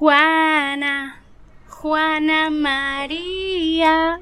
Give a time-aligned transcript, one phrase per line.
[0.00, 1.20] Juana,
[1.68, 4.18] Juana María.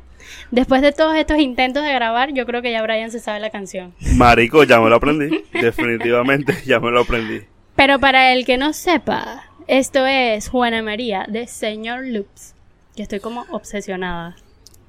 [0.51, 3.51] Después de todos estos intentos de grabar, yo creo que ya Brian se sabe la
[3.51, 3.94] canción.
[4.17, 5.44] Marico, ya me lo aprendí.
[5.53, 7.42] Definitivamente ya me lo aprendí.
[7.76, 12.56] Pero para el que no sepa, esto es Juana María de Señor Loops.
[12.97, 14.35] Que estoy como obsesionada.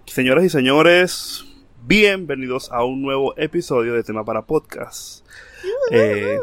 [0.08, 1.46] Señoras y señores,
[1.84, 5.24] bienvenidos a un nuevo episodio de Tema para Podcast.
[5.92, 6.40] Eh,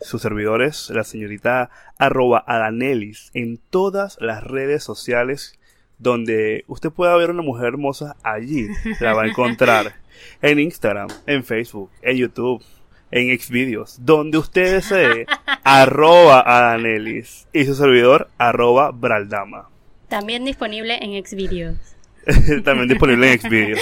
[0.00, 5.58] sus servidores, la señorita arroba Adanelis, en todas las redes sociales
[5.98, 8.68] donde usted pueda ver una mujer hermosa allí,
[9.00, 9.94] la va a encontrar.
[10.42, 12.62] En Instagram, en Facebook, en YouTube,
[13.10, 15.24] en Xvideos, donde usted desee,
[15.64, 19.70] arroba Adanelis y su servidor, arroba Braldama.
[20.08, 21.96] También disponible en Xvideos.
[22.64, 23.80] También disponible en Xvideos.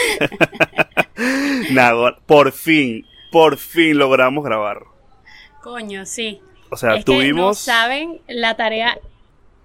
[1.72, 4.84] Nada, por fin, por fin logramos grabar.
[5.62, 6.40] Coño, sí.
[6.70, 7.58] O sea, Es que no tuvimos...
[7.58, 8.98] saben la tarea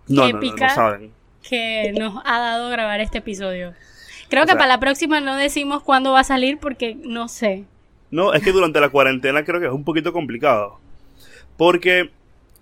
[0.08, 0.70] No, épica.
[0.70, 1.12] saben.
[1.48, 3.74] que nos ha dado grabar este episodio.
[4.30, 7.28] Creo O que sea- para la próxima no decimos cuándo va a salir porque no
[7.28, 7.66] sé.
[8.12, 10.80] No, es que durante la cuarentena creo que es un poquito complicado.
[11.58, 12.12] Porque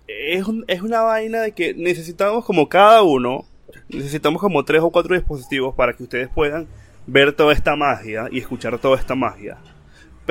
[0.07, 3.45] es, un- es una vaina de que necesitamos como cada uno,
[3.89, 6.67] necesitamos como tres o cuatro dispositivos para que ustedes puedan
[7.05, 9.57] ver toda esta magia y escuchar toda esta magia.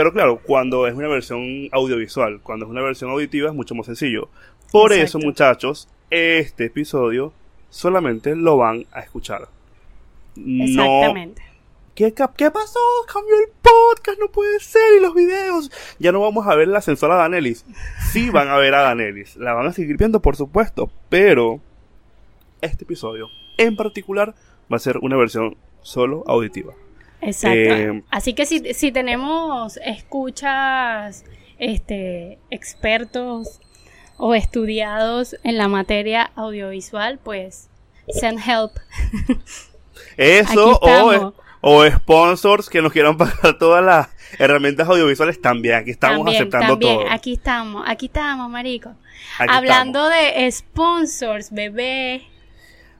[0.01, 3.85] Pero claro, cuando es una versión audiovisual, cuando es una versión auditiva es mucho más
[3.85, 4.31] sencillo.
[4.73, 7.35] Por eso, muchachos, este episodio
[7.69, 9.49] solamente lo van a escuchar.
[10.37, 11.43] No Exactamente.
[11.95, 12.79] ¿Qué, cap- ¿Qué pasó?
[13.13, 14.81] Cambió el podcast, no puede ser.
[14.97, 15.71] Y los videos.
[15.99, 17.67] Ya no vamos a ver la ascensora de Danelis.
[18.11, 19.37] Sí van a ver a Danelis.
[19.37, 20.91] La van a seguir viendo, por supuesto.
[21.11, 21.61] Pero
[22.63, 23.29] este episodio
[23.59, 24.35] en particular
[24.73, 26.73] va a ser una versión solo auditiva.
[27.23, 27.57] Exacto.
[27.57, 31.25] Eh, Así que si, si tenemos escuchas
[31.59, 33.61] este expertos
[34.17, 37.69] o estudiados en la materia audiovisual, pues
[38.09, 38.73] send help.
[40.17, 44.09] Eso o, o sponsors que nos quieran pagar todas las
[44.39, 45.77] herramientas audiovisuales también.
[45.77, 46.99] Aquí estamos también, aceptando también.
[46.99, 47.11] todo.
[47.11, 48.91] Aquí estamos, aquí estamos, marico.
[49.39, 52.23] Aquí Hablando de sponsors, bebé.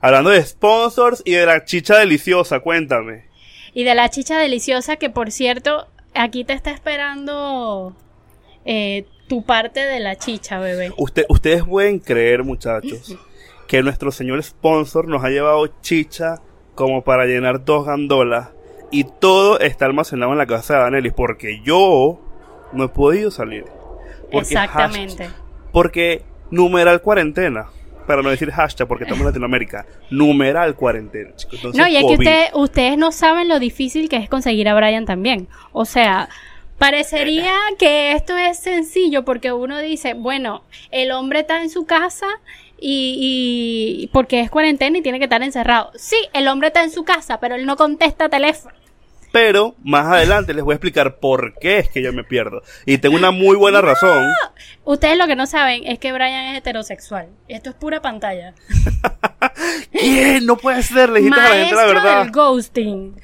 [0.01, 3.30] Hablando de sponsors y de la chicha deliciosa, cuéntame.
[3.75, 7.95] Y de la chicha deliciosa, que por cierto, aquí te está esperando
[8.65, 10.93] eh, tu parte de la chicha, bebé.
[10.97, 13.17] Usted, ustedes pueden creer, muchachos,
[13.69, 16.37] que nuestro señor sponsor nos ha llevado chicha
[16.75, 18.49] como para llenar dos gandolas
[18.91, 22.21] y todo está almacenado en la casa de Danelis porque yo
[22.73, 23.65] no he podido salir.
[24.33, 25.29] Porque Exactamente.
[25.29, 25.35] hashtag-
[25.73, 27.69] porque numeral cuarentena.
[28.07, 29.87] Para no decir hashtag porque estamos en Latinoamérica.
[30.11, 31.55] Numeral cuarentena, chicos.
[31.55, 34.75] Entonces, No, y es que ustedes, ustedes no saben lo difícil que es conseguir a
[34.75, 35.49] Brian también.
[35.73, 36.29] O sea,
[36.79, 42.27] parecería que esto es sencillo porque uno dice, bueno, el hombre está en su casa
[42.81, 45.93] y, y porque es cuarentena y tiene que estar encerrado.
[45.95, 48.75] Sí, el hombre está en su casa, pero él no contesta teléfono.
[49.33, 52.63] Pero más adelante les voy a explicar por qué es que yo me pierdo.
[52.85, 54.27] Y tengo una muy buena razón.
[54.85, 57.29] Ustedes lo que no saben es que Brian es heterosexual.
[57.47, 58.55] Esto es pura pantalla.
[59.93, 60.47] ¿Quién?
[60.47, 61.11] No puede ser.
[61.11, 62.23] Le dijiste a la gente la verdad.
[62.25, 63.21] del ghosting.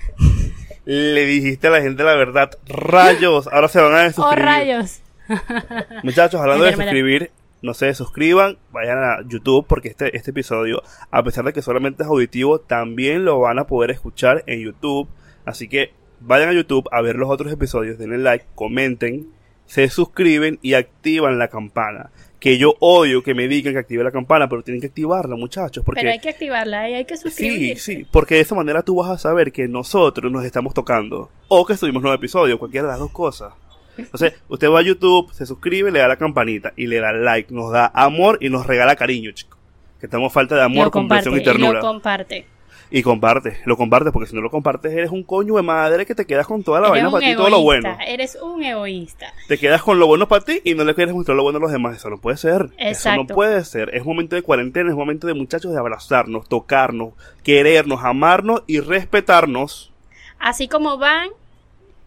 [0.85, 2.51] Le dijiste a la gente la verdad.
[2.67, 3.49] Rayos.
[3.49, 4.45] Ahora se van a Oh, desuscribir.
[4.45, 5.01] rayos.
[6.05, 11.23] Muchachos, hablando de suscribir, no se suscriban, vayan a YouTube porque este, este episodio, a
[11.25, 15.09] pesar de que solamente es auditivo, también lo van a poder escuchar en YouTube.
[15.47, 19.29] Así que vayan a YouTube a ver los otros episodios, denle like, comenten,
[19.65, 22.11] se suscriben y activan la campana.
[22.39, 25.83] Que yo odio que me digan que active la campana, pero tienen que activarla, muchachos,
[25.85, 27.95] porque Pero hay que activarla y hay que Sí, suscribirse.
[27.97, 31.31] sí, porque de esa manera tú vas a saber que nosotros nos estamos tocando.
[31.49, 33.55] O que subimos nuevo episodio, cualquiera de las dos cosas.
[33.97, 37.53] Entonces, usted va a YouTube, se suscribe, le da la campanita y le da like,
[37.53, 39.59] nos da amor y nos regala cariño, chicos.
[39.99, 41.81] Que estamos falta de amor, comparte, comprensión y y lo ternura.
[41.81, 42.47] comparte.
[42.91, 46.15] Y comparte, lo compartes, porque si no lo compartes eres un coño de madre que
[46.15, 47.97] te quedas con toda la Eres vaina para ti y todo lo bueno.
[48.07, 49.33] Eres un egoísta.
[49.49, 51.63] Te quedas con lo bueno para ti y no le quieres mostrar lo bueno a
[51.63, 51.97] los demás.
[51.97, 52.71] Eso no puede ser.
[52.79, 53.35] Eso no Exacto.
[53.35, 53.95] puede ser.
[53.95, 59.93] Es momento de cuarentena, es momento de muchachos de abrazarnos, tocarnos, querernos, amarnos y respetarnos.
[60.39, 61.31] Así como van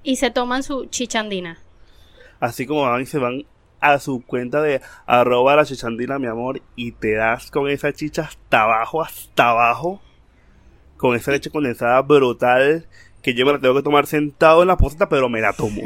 [0.03, 1.59] y se toman su chichandina.
[2.39, 3.43] Así como van y se van
[3.81, 8.23] a su cuenta de arroba la chichandina, mi amor, y te das con esa chicha
[8.23, 10.01] hasta abajo, hasta abajo,
[10.99, 12.85] con esa leche condensada brutal
[13.21, 15.81] que yo me la tengo que tomar sentado en la poseta, pero me la tomo.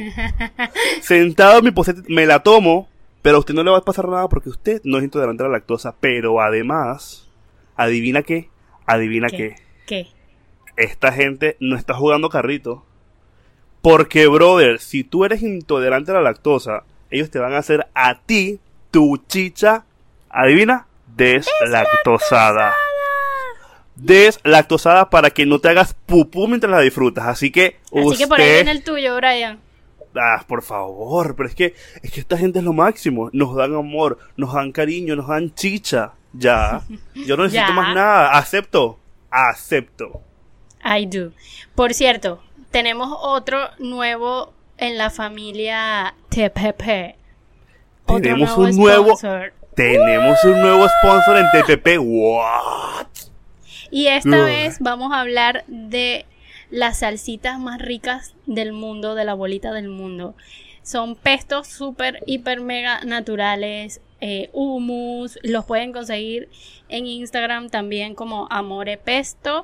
[1.01, 2.89] sentado en mi poseta, me la tomo,
[3.21, 5.47] pero a usted no le va a pasar nada porque usted no es intolerante a
[5.47, 7.29] la lactosa, pero además,
[7.75, 8.49] adivina qué,
[8.87, 9.55] adivina qué,
[9.85, 10.07] ¿Qué?
[10.77, 12.83] esta gente no está jugando carrito.
[13.81, 18.19] Porque, brother, si tú eres intolerante a la lactosa, ellos te van a hacer a
[18.21, 18.59] ti
[18.89, 19.85] tu chicha,
[20.29, 22.73] adivina, deslactosada.
[23.95, 27.25] Deslactosada para que no te hagas pupú mientras la disfrutas.
[27.27, 29.59] Así que Así que por ahí viene el tuyo, Brian.
[30.15, 31.73] Ah, por favor, pero es que,
[32.03, 33.29] es que esta gente es lo máximo.
[33.33, 36.11] Nos dan amor, nos dan cariño, nos dan chicha.
[36.33, 36.81] Ya.
[37.15, 38.37] Yo no necesito más nada.
[38.37, 38.99] Acepto.
[39.31, 40.21] Acepto.
[40.85, 41.31] I do.
[41.75, 47.15] Por cierto, tenemos otro nuevo en la familia TPP.
[48.05, 49.53] Tenemos un nuevo- sponsor.
[49.75, 51.97] Tenemos un nuevo sponsor en TPP.
[51.99, 52.92] What?
[53.93, 56.25] Y esta vez vamos a hablar de
[56.71, 60.33] las salsitas más ricas del mundo, de la bolita del mundo.
[60.81, 65.37] Son pestos súper, hiper, mega naturales, eh, hummus.
[65.43, 66.49] Los pueden conseguir
[66.89, 69.63] en Instagram también como Amore Pesto.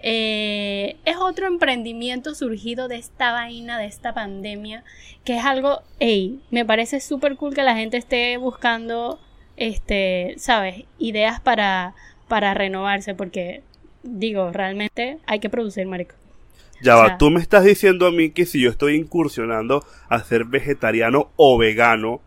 [0.00, 4.84] Eh, es otro emprendimiento surgido de esta vaina, de esta pandemia,
[5.24, 9.18] que es algo, ey, me parece súper cool que la gente esté buscando,
[9.56, 11.96] este, sabes, ideas para,
[12.28, 13.62] para renovarse, porque
[14.02, 16.14] digo, realmente hay que producir, marico.
[16.82, 20.22] Ya O va, tú me estás diciendo a mí que si yo estoy incursionando a
[20.22, 22.20] ser vegetariano o vegano,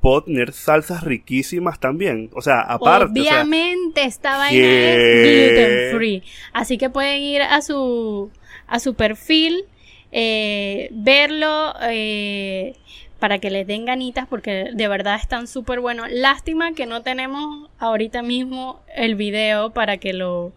[0.00, 2.30] puedo tener salsas riquísimas también.
[2.34, 3.20] O sea, aparte.
[3.20, 6.22] o sea, Obviamente esta vaina es gluten free.
[6.52, 8.30] Así que pueden ir a su
[8.66, 9.64] a su perfil,
[10.12, 12.74] eh, verlo eh,
[13.24, 16.08] para que les den ganitas porque de verdad están súper buenos.
[16.10, 20.52] Lástima que no tenemos ahorita mismo el video para que lo o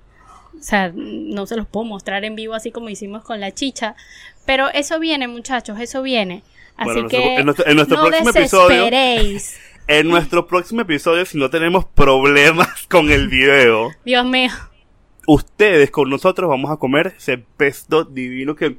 [0.60, 3.96] sea, no se los puedo mostrar en vivo así como hicimos con la chicha,
[4.46, 6.44] pero eso viene, muchachos, eso viene.
[6.76, 8.90] Así Bueno, que en nuestro- en nuestro no próximo episodio-
[9.88, 14.52] en nuestro próximo episodio, si no tenemos problemas con el video, Dios mío.
[15.26, 18.76] ustedes con nosotros vamos a comer ese pesto divino que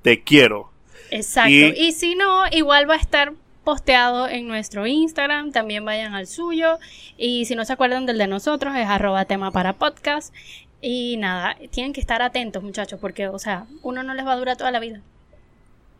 [0.00, 0.69] te quiero.
[1.10, 1.50] Exacto.
[1.50, 3.32] Y- Y, si no, igual va a estar
[3.64, 5.52] posteado en nuestro Instagram.
[5.52, 6.78] También vayan al suyo.
[7.16, 10.34] Y si no se acuerdan del de nosotros, es arroba tema para podcast.
[10.82, 14.36] Y nada, tienen que estar atentos, muchachos, porque, o sea, uno no les va a
[14.36, 15.02] durar toda la vida.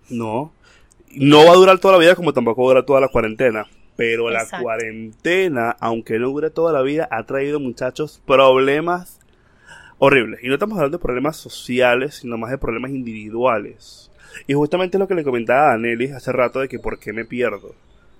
[0.08, 0.52] No.
[1.12, 3.66] No va a durar toda la vida como tampoco dura toda la cuarentena.
[3.96, 9.18] Pero la cuarentena, aunque no dure toda la vida, ha traído, muchachos, problemas
[9.98, 10.40] horribles.
[10.42, 14.09] Y no estamos hablando de problemas sociales, sino más de problemas individuales.
[14.46, 17.24] Y justamente lo que le comentaba a Danelis hace rato de que por qué me
[17.24, 17.74] pierdo.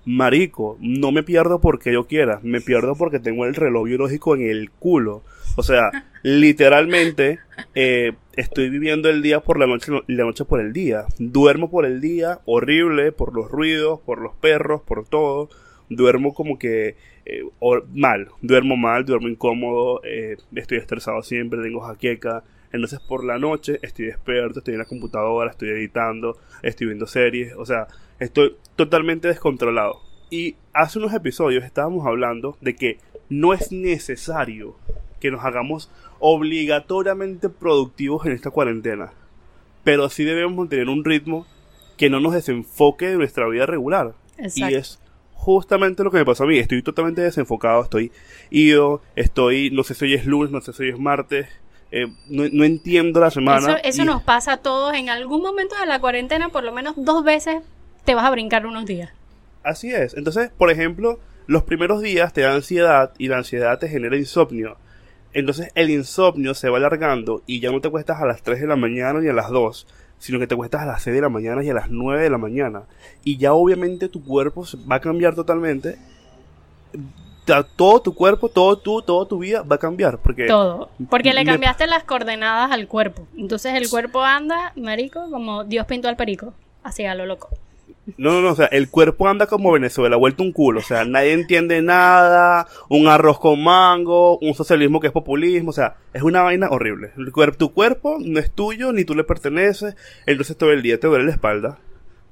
[0.05, 4.49] Marico, no me pierdo porque yo quiera, me pierdo porque tengo el reloj biológico en
[4.49, 5.21] el culo.
[5.57, 5.91] O sea,
[6.23, 7.39] literalmente
[7.75, 11.05] eh, estoy viviendo el día por la noche y la noche por el día.
[11.19, 15.49] Duermo por el día, horrible, por los ruidos, por los perros, por todo.
[15.89, 17.43] Duermo como que eh,
[17.93, 22.43] mal, duermo mal, duermo incómodo, eh, estoy estresado siempre, tengo jaqueca.
[22.71, 27.53] Entonces por la noche estoy despierto, estoy en la computadora, estoy editando, estoy viendo series,
[27.55, 27.87] o sea,
[28.19, 29.99] estoy totalmente descontrolado.
[30.29, 34.75] Y hace unos episodios estábamos hablando de que no es necesario
[35.19, 35.89] que nos hagamos
[36.19, 39.13] obligatoriamente productivos en esta cuarentena.
[39.83, 41.45] Pero sí debemos mantener un ritmo
[41.97, 44.13] que no nos desenfoque de nuestra vida regular.
[44.37, 44.73] Exacto.
[44.73, 44.99] Y es
[45.33, 46.57] justamente lo que me pasó a mí.
[46.59, 48.11] Estoy totalmente desenfocado, estoy
[48.49, 51.47] ido, estoy, no sé si hoy es lunes, no sé si hoy es martes,
[51.91, 53.73] eh, no, no entiendo la semana.
[53.73, 56.71] Eso, eso y- nos pasa a todos en algún momento de la cuarentena, por lo
[56.71, 57.61] menos dos veces
[58.05, 59.11] te vas a brincar unos días.
[59.63, 60.13] Así es.
[60.15, 64.77] Entonces, por ejemplo, los primeros días te da ansiedad y la ansiedad te genera insomnio.
[65.33, 68.67] Entonces el insomnio se va alargando y ya no te cuestas a las 3 de
[68.67, 69.87] la mañana ni a las 2,
[70.19, 72.29] sino que te cuestas a las 6 de la mañana y a las 9 de
[72.29, 72.83] la mañana.
[73.23, 75.97] Y ya obviamente tu cuerpo va a cambiar totalmente.
[77.75, 80.19] Todo tu cuerpo, todo tú, toda tu vida va a cambiar.
[80.19, 80.89] Porque Todo.
[81.09, 83.27] Porque le me- cambiaste las coordenadas al cuerpo.
[83.35, 86.53] Entonces el cuerpo anda, marico, como Dios pintó al perico.
[86.83, 87.49] Así a lo loco.
[88.17, 91.05] No, no, no, o sea, el cuerpo anda como Venezuela, vuelto un culo, o sea,
[91.05, 96.23] nadie entiende nada, un arroz con mango, un socialismo que es populismo, o sea, es
[96.23, 97.11] una vaina horrible.
[97.15, 99.95] El tu cuerpo no es tuyo, ni tú le perteneces,
[100.25, 101.77] entonces todo el día te duele la espalda,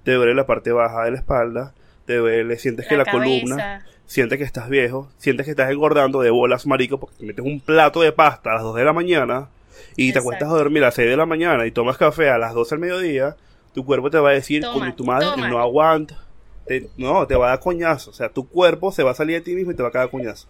[0.03, 1.73] te duele la parte baja de la espalda,
[2.05, 3.85] te duele, sientes que La columna.
[4.09, 7.59] Sientes que estás viejo, sientes que estás engordando de bolas, marico, porque te metes un
[7.59, 9.49] plato de pasta a las 2 de la mañana
[9.95, 12.37] y te acuestas a dormir a las 6 de la mañana y tomas café a
[12.39, 13.35] las 12 del mediodía,
[13.73, 15.47] tu cuerpo te va a decir, Toma, coño, tu madre toma.
[15.47, 16.17] no aguanta.
[16.65, 18.09] Te- no, te va a dar coñazo.
[18.11, 19.91] O sea, tu cuerpo se va a salir de ti mismo y te va a
[19.91, 20.47] caer coñazo.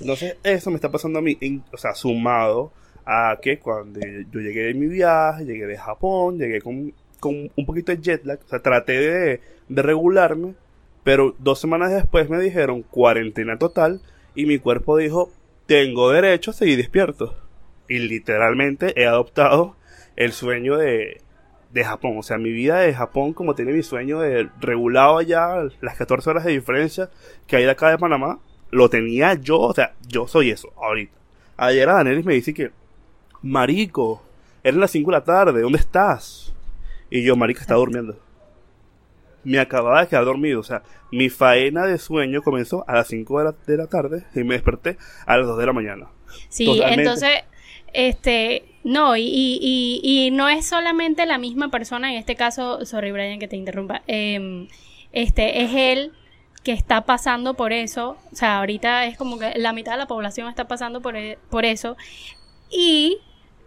[0.00, 2.72] Entonces, eso me está pasando a mí, en- o sea, sumado
[3.04, 7.66] a que cuando yo llegué de mi viaje, llegué de Japón, llegué con, con un
[7.66, 10.54] poquito de jet lag, o sea, traté de, de regularme,
[11.04, 14.00] pero dos semanas después me dijeron cuarentena total
[14.34, 15.30] y mi cuerpo dijo,
[15.66, 17.36] tengo derecho a seguir despierto.
[17.88, 19.76] Y literalmente he adoptado
[20.16, 21.20] el sueño de,
[21.72, 22.16] de Japón.
[22.18, 26.30] O sea, mi vida de Japón, como tiene mi sueño de regulado allá, las 14
[26.30, 27.10] horas de diferencia
[27.46, 28.38] que hay de acá de Panamá,
[28.70, 29.60] lo tenía yo.
[29.60, 31.12] O sea, yo soy eso ahorita.
[31.56, 32.70] Ayer a Danelis me dice que
[33.42, 34.22] marico,
[34.62, 36.52] eran las 5 de la tarde, ¿dónde estás?
[37.10, 38.16] Y yo, marico, está durmiendo.
[39.44, 43.38] Me acababa de quedar dormido, o sea, mi faena de sueño comenzó a las 5
[43.38, 46.08] de la, de la tarde y me desperté a las 2 de la mañana.
[46.48, 47.02] Sí, Totalmente.
[47.02, 47.30] entonces,
[47.92, 52.84] este, no, y, y, y, y no es solamente la misma persona, en este caso,
[52.84, 54.68] sorry Brian que te interrumpa, em,
[55.12, 56.12] este, es él
[56.62, 60.06] que está pasando por eso, o sea, ahorita es como que la mitad de la
[60.06, 61.96] población está pasando por, e- por eso,
[62.70, 63.18] y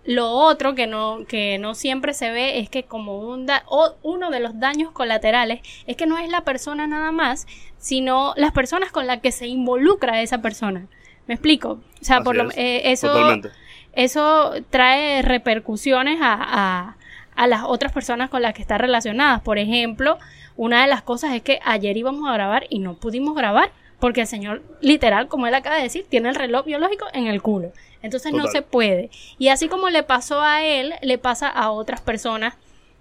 [0.05, 3.95] lo otro que no, que no siempre se ve es que como un da- o
[4.03, 8.51] uno de los daños colaterales es que no es la persona nada más, sino las
[8.51, 10.87] personas con las que se involucra esa persona.
[11.27, 11.79] ¿Me explico?
[12.01, 13.49] O sea, Así por lo, eh, eso, Totalmente.
[13.93, 16.97] eso trae repercusiones a, a-
[17.35, 19.41] a las otras personas con las que está relacionadas.
[19.41, 20.19] Por ejemplo,
[20.55, 24.21] una de las cosas es que ayer íbamos a grabar y no pudimos grabar porque
[24.21, 27.71] el señor, literal, como él acaba de decir, tiene el reloj biológico en el culo.
[28.03, 29.09] Entonces no se puede.
[29.39, 32.53] Y así como le pasó a él, le pasa a otras personas.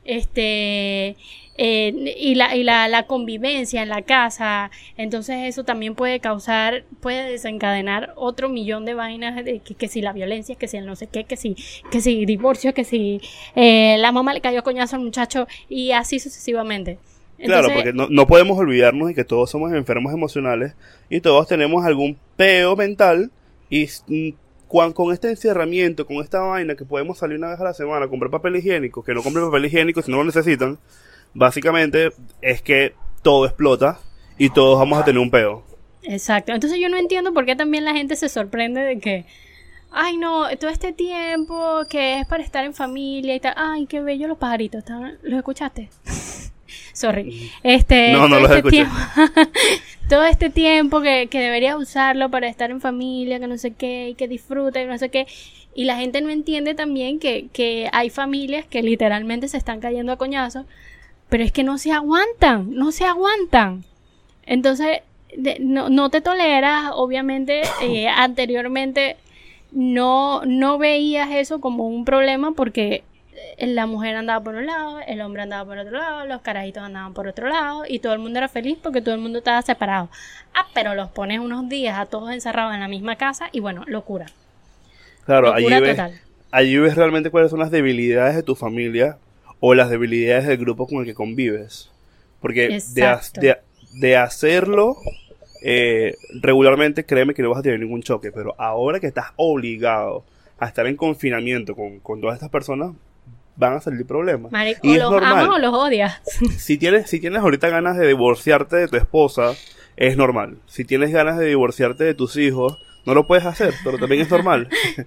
[0.04, 1.16] Este.
[1.58, 4.70] eh, y la, y la, la convivencia en la casa.
[4.96, 10.00] Entonces eso también puede causar, puede desencadenar otro millón de vainas de que, que si
[10.00, 11.56] la violencia, que si el no sé qué, que si,
[11.90, 13.20] que si divorcio, que si
[13.54, 16.98] eh, la mamá le cayó a coñazo al muchacho y así sucesivamente.
[17.38, 20.74] Claro, porque no, no podemos olvidarnos de que todos somos enfermos emocionales
[21.10, 23.30] y todos tenemos algún peo mental
[23.68, 23.88] y
[24.72, 27.74] mm, cuan- con este encerramiento, con esta vaina que podemos salir una vez a la
[27.74, 30.78] semana a comprar papel higiénico, que no compren papel higiénico si no lo necesitan,
[31.34, 32.10] básicamente
[32.40, 33.98] es que todo explota
[34.38, 35.64] y todos vamos a tener un peo.
[36.02, 36.52] Exacto.
[36.52, 39.24] Entonces yo no entiendo por qué también la gente se sorprende de que,
[39.92, 44.00] ay no, todo este tiempo que es para estar en familia y tal, ay, qué
[44.00, 45.90] bello los pajaritos, ¿están- ¿los escuchaste?
[46.94, 47.50] Sorry.
[47.62, 48.76] Este, No, no los este escuché.
[48.76, 48.94] tiempo,
[50.12, 54.10] todo este tiempo que, que deberías usarlo para estar en familia, que no sé qué,
[54.10, 55.26] y que disfruta y no sé qué.
[55.74, 60.12] Y la gente no entiende también que, que hay familias que literalmente se están cayendo
[60.12, 60.66] a coñazos,
[61.30, 63.84] pero es que no se aguantan, no se aguantan.
[64.44, 64.98] Entonces,
[65.34, 69.16] de- no, no te toleras, obviamente, eh, anteriormente
[69.70, 73.02] no, no veías eso como un problema porque
[73.58, 77.14] la mujer andaba por un lado, el hombre andaba por otro lado, los carajitos andaban
[77.14, 80.08] por otro lado y todo el mundo era feliz porque todo el mundo estaba separado.
[80.54, 83.84] Ah, pero los pones unos días a todos encerrados en la misma casa y bueno,
[83.86, 84.26] locura.
[85.24, 86.20] Claro, allí locura ves, total.
[86.50, 89.18] allí ves realmente cuáles son las debilidades de tu familia
[89.60, 91.90] o las debilidades del grupo con el que convives.
[92.40, 93.56] Porque de,
[94.00, 94.96] de hacerlo
[95.62, 98.32] eh, regularmente, créeme que no vas a tener ningún choque.
[98.32, 100.24] Pero ahora que estás obligado
[100.58, 102.92] a estar en confinamiento con, con todas estas personas,
[103.56, 104.50] van a salir problemas.
[104.52, 105.32] Marico, Y es los normal.
[105.32, 106.20] amas o los odias.
[106.58, 109.54] Si tienes, si tienes ahorita ganas de divorciarte de tu esposa,
[109.96, 110.58] es normal.
[110.66, 114.30] Si tienes ganas de divorciarte de tus hijos, no lo puedes hacer, pero también es
[114.30, 114.68] normal.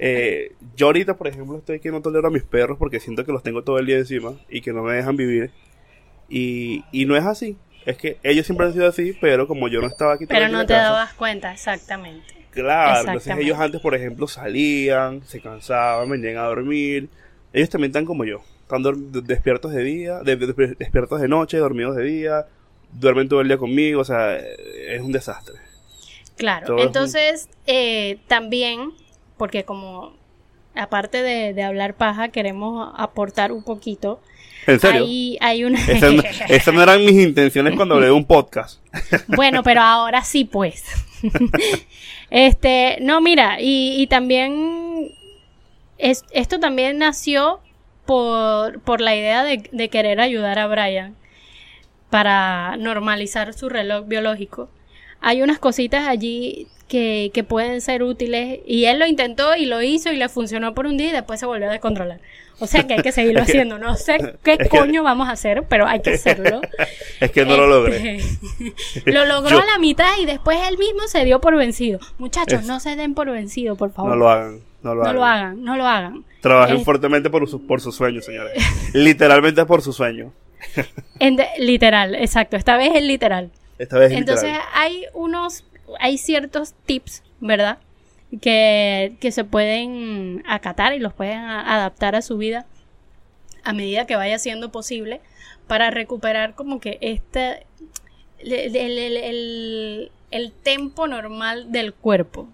[0.00, 3.32] Eh, yo ahorita, por ejemplo, estoy que no tolero a mis perros porque siento que
[3.32, 5.50] los tengo todo el día encima y que no me dejan vivir.
[6.28, 7.56] Y, y no es así.
[7.86, 10.66] Es que ellos siempre han sido así, pero como yo no estaba aquí pero no
[10.66, 12.26] te casa, dabas cuenta, exactamente.
[12.50, 17.08] Claro, entonces ellos antes, por ejemplo, salían, se cansaban, venían a dormir.
[17.52, 18.40] Ellos también están como yo.
[18.62, 18.82] Están
[19.24, 22.46] despiertos de día, de- de- despiertos de noche, dormidos de día,
[22.92, 25.54] duermen todo el día conmigo, o sea, eh, es un desastre.
[26.36, 28.90] Claro, Todo es un- entonces eh, también,
[29.36, 30.12] porque como
[30.74, 34.20] aparte de, de hablar paja, queremos aportar un poquito.
[34.66, 35.02] ¿En serio?
[35.02, 35.80] Hay, hay una...
[36.48, 38.80] Esas no, eran mis intenciones cuando hablé de un podcast.
[39.28, 40.84] bueno, pero ahora sí, pues.
[42.30, 45.12] este, no, mira, y, y también
[45.98, 47.60] es, esto también nació
[48.06, 51.14] por, por la idea de, de querer ayudar a Brian
[52.10, 54.68] para normalizar su reloj biológico.
[55.20, 59.82] Hay unas cositas allí que, que pueden ser útiles y él lo intentó y lo
[59.82, 62.20] hizo y le funcionó por un día y después se volvió a descontrolar.
[62.60, 63.78] O sea que hay que seguirlo haciendo.
[63.78, 66.60] No sé qué es que- coño vamos a hacer, pero hay que hacerlo.
[67.20, 68.16] Es que no lo logré.
[68.16, 71.98] Este, lo logró Yo- a la mitad y después él mismo se dio por vencido.
[72.16, 74.12] Muchachos, Es- no se den por vencido, por favor.
[74.12, 74.60] No lo hagan.
[74.82, 75.16] No lo No hagan.
[75.16, 76.24] lo hagan, no lo hagan.
[76.40, 78.52] Trabajen Es- fuertemente por su, por sus sueños, señores.
[78.94, 80.32] Literalmente por sus sueños.
[81.58, 82.56] Literal, exacto.
[82.56, 83.50] Esta vez es literal.
[83.78, 84.66] Esta vez es Entonces literal.
[84.74, 85.64] hay unos,
[86.00, 87.78] hay ciertos tips, ¿verdad?
[88.40, 92.66] Que, que se pueden acatar y los pueden a- adaptar a su vida
[93.64, 95.20] a medida que vaya siendo posible
[95.66, 97.66] para recuperar como que este,
[98.38, 102.48] el, el, el- el- el tempo normal del cuerpo.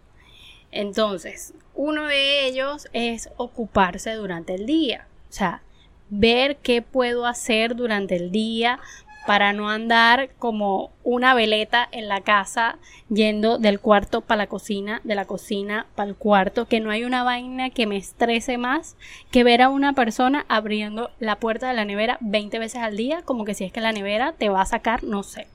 [0.71, 5.07] Entonces, uno de ellos es ocuparse durante el día.
[5.31, 5.63] O sea,
[6.11, 8.81] ver qué puedo hacer durante el día
[9.27, 12.79] para no andar como una veleta en la casa
[13.09, 17.05] yendo del cuarto para la cocina, de la cocina para el cuarto, que no hay
[17.05, 18.97] una vaina que me estrese más
[19.31, 23.23] que ver a una persona abriendo la puerta de la nevera 20 veces al día,
[23.23, 25.47] como que si es que la nevera te va a sacar, no sé.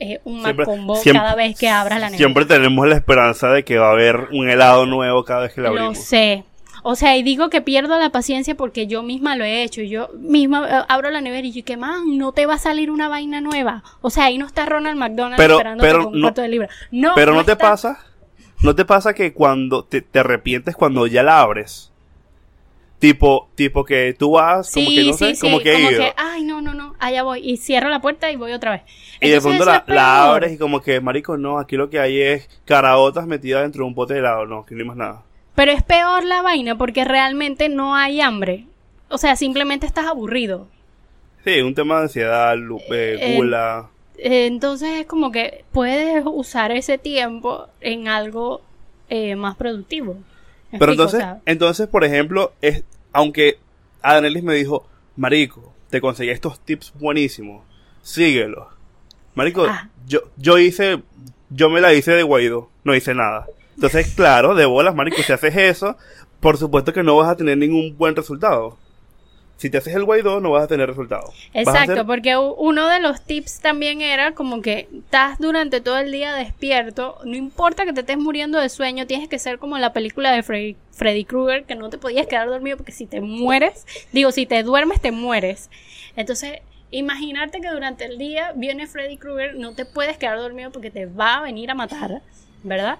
[0.00, 2.18] Eh, un Siempre- macombo siempre- cada vez que abras la nevera.
[2.18, 5.60] Siempre tenemos la esperanza de que va a haber un helado nuevo cada vez que
[5.60, 5.98] la Lo abrimos.
[6.04, 6.44] sé.
[6.86, 9.80] O sea, y digo que pierdo la paciencia porque yo misma lo he hecho.
[9.80, 12.90] Yo misma eh, abro la nevera y yo, que man, no te va a salir
[12.90, 13.82] una vaina nueva.
[14.02, 15.66] O sea, ahí no está Ronald McDonald Pero- con
[16.14, 16.68] un no- cuarto de libra.
[16.90, 17.70] No, Pero no, te está.
[17.70, 18.00] pasa,
[18.62, 21.90] no te pasa que cuando te, te arrepientes cuando ya la abres.
[23.04, 25.92] Tipo, tipo que tú vas, como Sí, que no sí, sé, sí, como que he
[25.92, 26.04] ido.
[26.16, 27.40] ay, no, no, no, allá voy.
[27.46, 28.82] Y cierro la puerta y voy otra vez.
[29.20, 32.48] Y de pronto la, abres y como que, marico, no, aquí lo que hay es
[32.64, 34.46] caraotas metidas dentro de un pote de helado.
[34.46, 35.22] No, aquí no hay más nada.
[35.54, 38.64] Pero es peor la vaina porque realmente no hay hambre.
[39.10, 40.66] O sea, simplemente estás aburrido.
[41.44, 43.90] Sí, un tema de ansiedad, lu- eh, Eh, gula.
[44.16, 48.62] Eh, Entonces es como que puedes usar ese tiempo en algo
[49.10, 50.14] eh, más productivo.
[50.72, 51.16] ¿Me Pero explico?
[51.18, 52.82] entonces, entonces, por ejemplo, es,
[53.14, 53.58] aunque
[54.02, 57.64] Adanelis me dijo, marico, te conseguí estos tips buenísimos,
[58.02, 58.66] síguelos.
[59.34, 59.88] Marico, Ah.
[60.06, 61.02] yo, yo hice,
[61.48, 63.46] yo me la hice de Guaidó, no hice nada.
[63.76, 65.96] Entonces, claro, de bolas, marico, si haces eso,
[66.40, 68.76] por supuesto que no vas a tener ningún buen resultado.
[69.56, 71.32] Si te haces el Guaidó, no vas a tener resultado.
[71.54, 75.98] Vas a Exacto, porque uno de los tips también era como que estás durante todo
[75.98, 79.78] el día despierto, no importa que te estés muriendo de sueño, tienes que ser como
[79.78, 83.20] la película de Freddy, Freddy Krueger, que no te podías quedar dormido porque si te
[83.20, 85.70] mueres, digo, si te duermes te mueres.
[86.16, 86.58] Entonces,
[86.90, 91.06] imaginarte que durante el día viene Freddy Krueger, no te puedes quedar dormido porque te
[91.06, 92.22] va a venir a matar,
[92.62, 92.98] ¿verdad?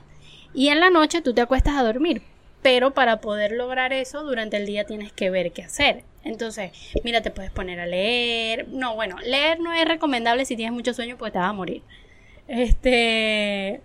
[0.54, 2.22] Y en la noche tú te acuestas a dormir.
[2.62, 6.04] Pero para poder lograr eso, durante el día tienes que ver qué hacer.
[6.24, 6.72] Entonces,
[7.04, 8.66] mira, te puedes poner a leer.
[8.68, 11.82] No, bueno, leer no es recomendable si tienes mucho sueño porque te vas a morir.
[12.48, 13.80] Este.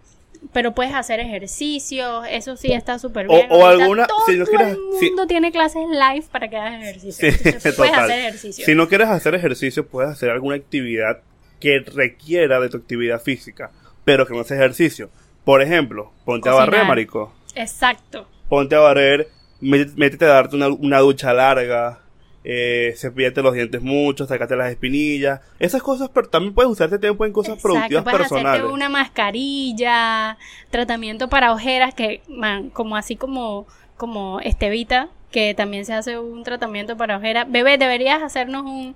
[0.53, 3.47] Pero puedes hacer ejercicios, eso sí está súper bien.
[3.49, 6.81] o alguna- Todo si no quieres- el si- mundo tiene clases live para que hagas
[6.81, 7.29] ejercicio.
[7.31, 8.05] Sí, Entonces, puedes total.
[8.09, 8.65] hacer ejercicio.
[8.65, 11.19] Si no quieres hacer ejercicio, puedes hacer alguna actividad
[11.59, 13.71] que requiera de tu actividad física,
[14.05, 15.09] pero que no sea ejercicio.
[15.43, 17.33] Por ejemplo, ponte a barrer, marico.
[17.55, 18.25] Exacto.
[18.47, 19.27] Ponte a barrer,
[19.59, 21.99] mé- métete a darte una, una ducha larga,
[22.43, 25.41] eh, cepillate los dientes mucho, sacate las espinillas.
[25.59, 28.51] Esas cosas, pero también puedes usarte tiempo en cosas Exacto, productivas puedes personales.
[28.61, 30.37] hacerte una mascarilla,
[30.69, 36.43] tratamiento para ojeras, que man, como así como, como Estevita, que también se hace un
[36.43, 37.45] tratamiento para ojeras.
[37.49, 38.95] Bebé, deberías hacernos un,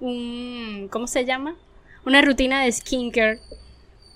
[0.00, 1.56] un ¿cómo se llama?
[2.06, 3.40] Una rutina de skincare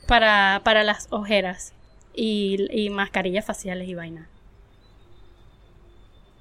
[0.06, 1.72] para, para las ojeras
[2.14, 4.28] y, y mascarillas faciales y vaina.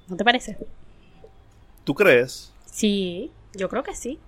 [0.08, 0.56] ¿No te parece?
[1.88, 2.52] ¿Tú crees?
[2.70, 4.18] Sí, yo creo que sí.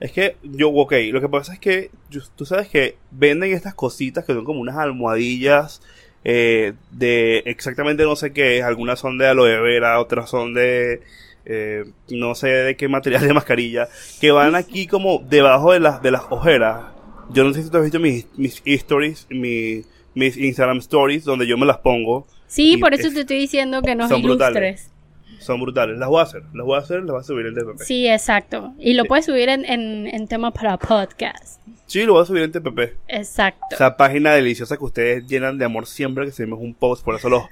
[0.00, 3.74] Es que yo, ok, lo que pasa es que yo- tú sabes que venden estas
[3.74, 5.82] cositas que son como unas almohadillas
[6.24, 11.02] eh, de exactamente no sé qué, algunas son de aloe vera, otras son de
[11.44, 13.90] eh, no sé de qué material de mascarilla,
[14.22, 16.86] que van aquí como debajo de las de las ojeras.
[17.28, 19.82] Yo no sé si tú has visto mis, mis stories, mi-
[20.14, 22.26] mis Instagram stories, donde yo me las pongo.
[22.46, 24.90] Sí, por eso es- te estoy diciendo que nos son brutales.
[25.38, 25.98] Son brutales.
[25.98, 27.80] Las voy a hacer, las voy a hacer, las voy a subir en TPP.
[27.82, 28.72] Sí, exacto.
[28.78, 29.08] Y lo Sí.
[29.08, 31.60] puedes subir en, en, en tema para podcast.
[31.86, 32.96] Sí, lo voy a subir en TPP.
[33.08, 33.64] Exacto.
[33.70, 37.28] Esa página deliciosa que ustedes llenan de amor siempre que subimos un post, por eso
[37.28, 37.44] los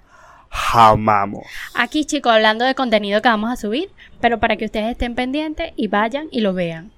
[0.72, 1.44] amamos.
[1.75, 3.88] Aquí, chicos, hablando de contenido que vamos a subir,
[4.20, 6.92] pero para que ustedes estén pendientes y vayan y lo vean.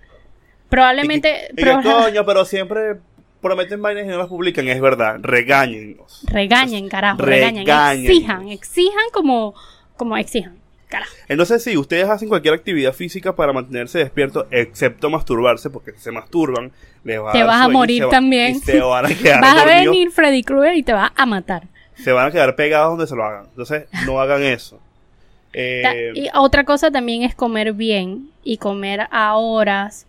[0.68, 2.96] Probablemente Y que, y que, proba- coño, pero siempre
[3.40, 6.24] prometen vainas y no las publican, es verdad, regáñennos.
[6.26, 8.10] regañen, carajo, regañen, Regáñennos.
[8.10, 9.54] exijan, exijan como,
[9.96, 10.57] como exijan,
[10.88, 11.12] carajo.
[11.28, 16.10] Entonces, sí, ustedes hacen cualquier actividad física para mantenerse despiertos, excepto masturbarse, porque si se
[16.12, 16.72] masturban,
[17.04, 18.56] les va Te vas a y morir va- también.
[18.56, 21.64] Y se van a quedar Vas a venir Freddy Krueger y te va a matar.
[21.96, 23.44] se van a quedar pegados donde se lo hagan.
[23.50, 24.80] Entonces, no hagan eso.
[25.54, 30.06] Eh, Y otra cosa también es comer bien y comer a horas,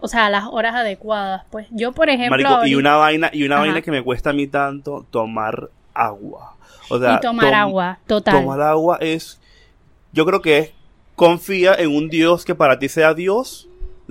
[0.00, 1.44] o sea, a las horas adecuadas.
[1.50, 3.64] Pues yo, por ejemplo, Marico, y una vaina, y una Ajá.
[3.64, 6.56] vaina que me cuesta a mí tanto, tomar agua.
[6.90, 8.42] O sea, y tomar tom- agua, total.
[8.42, 9.40] Tomar agua es,
[10.12, 10.70] yo creo que es,
[11.16, 13.68] confía en un Dios que para ti sea Dios,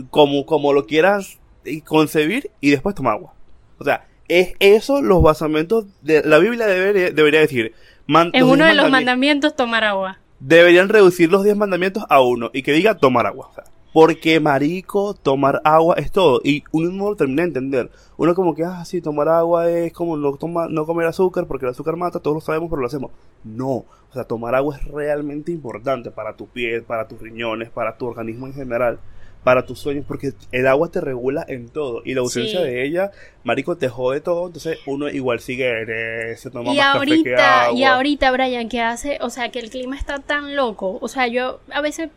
[0.09, 3.33] como, como lo quieras y concebir, y después toma agua.
[3.79, 7.73] O sea, es eso los basamentos de la Biblia debería, debería decir.
[8.07, 10.19] man- En uno de los mandami- mandamientos tomar agua.
[10.39, 13.47] Deberían reducir los 10 mandamientos a uno y que diga tomar agua.
[13.51, 16.39] O sea, porque marico, tomar agua es todo.
[16.43, 17.91] Y uno no lo termina de entender.
[18.17, 21.65] Uno como que, ah, sí, tomar agua es como no, toma, no comer azúcar porque
[21.65, 23.11] el azúcar mata, todos lo sabemos, pero lo hacemos.
[23.43, 23.69] No.
[23.69, 28.05] O sea, tomar agua es realmente importante para tu piel, para tus riñones, para tu
[28.07, 28.99] organismo en general.
[29.43, 32.03] para tus sueños, porque el agua te regula en todo.
[32.05, 32.63] Y la ausencia Sí.
[32.67, 33.09] de ella,
[33.43, 34.45] marico, te jode todo.
[34.45, 37.95] Entonces uno igual sigue, se toma Y más café que ahorita, y agua.
[37.95, 40.99] ahorita, Brian, que hace, o sea, que el clima está tan loco.
[41.01, 42.11] O sea, yo a veces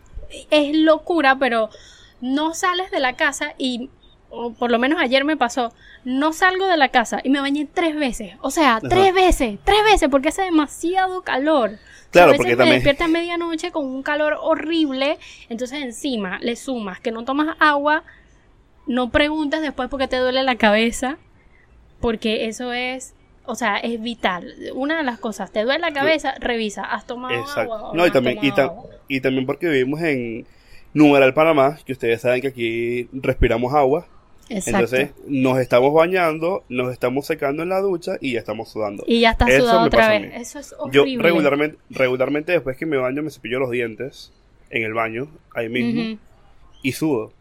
[0.51, 1.71] es locura, pero
[2.21, 3.91] no sales de la casa y,
[4.31, 5.73] o por lo menos ayer me pasó,
[6.05, 8.35] no salgo de la casa y me bañé tres veces.
[8.41, 11.79] O sea, tres veces, tres veces, porque hace demasiado calor.
[12.11, 16.39] Claro, a veces porque me también- despierta a medianoche con un calor horrible, entonces encima
[16.41, 18.05] le sumas que no tomas agua,
[18.87, 21.17] no preguntas después porque te duele la cabeza,
[22.01, 23.15] porque eso es,
[23.47, 24.55] o sea, es vital.
[24.75, 27.47] Una de las cosas, te duele la cabeza, revisa, ¿has tomado agua?
[27.47, 27.93] Exacto.
[27.95, 28.85] No, y también, y, agua?
[29.23, 30.47] también porque vivimos en
[30.93, 34.07] Numeral, Panamá, que ustedes saben que aquí respiramos agua.
[34.49, 34.71] Exacto.
[34.71, 39.03] Entonces nos estamos bañando, nos estamos secando en la ducha y ya estamos sudando.
[39.07, 40.33] y ya estás Eso sudado otra vez.
[40.35, 41.23] Eso es Yo horrible.
[41.23, 44.33] regularmente, regularmente después que me baño me cepillo los dientes
[44.71, 46.19] en el baño, ahí mismo,
[46.83, 47.33] y sudo.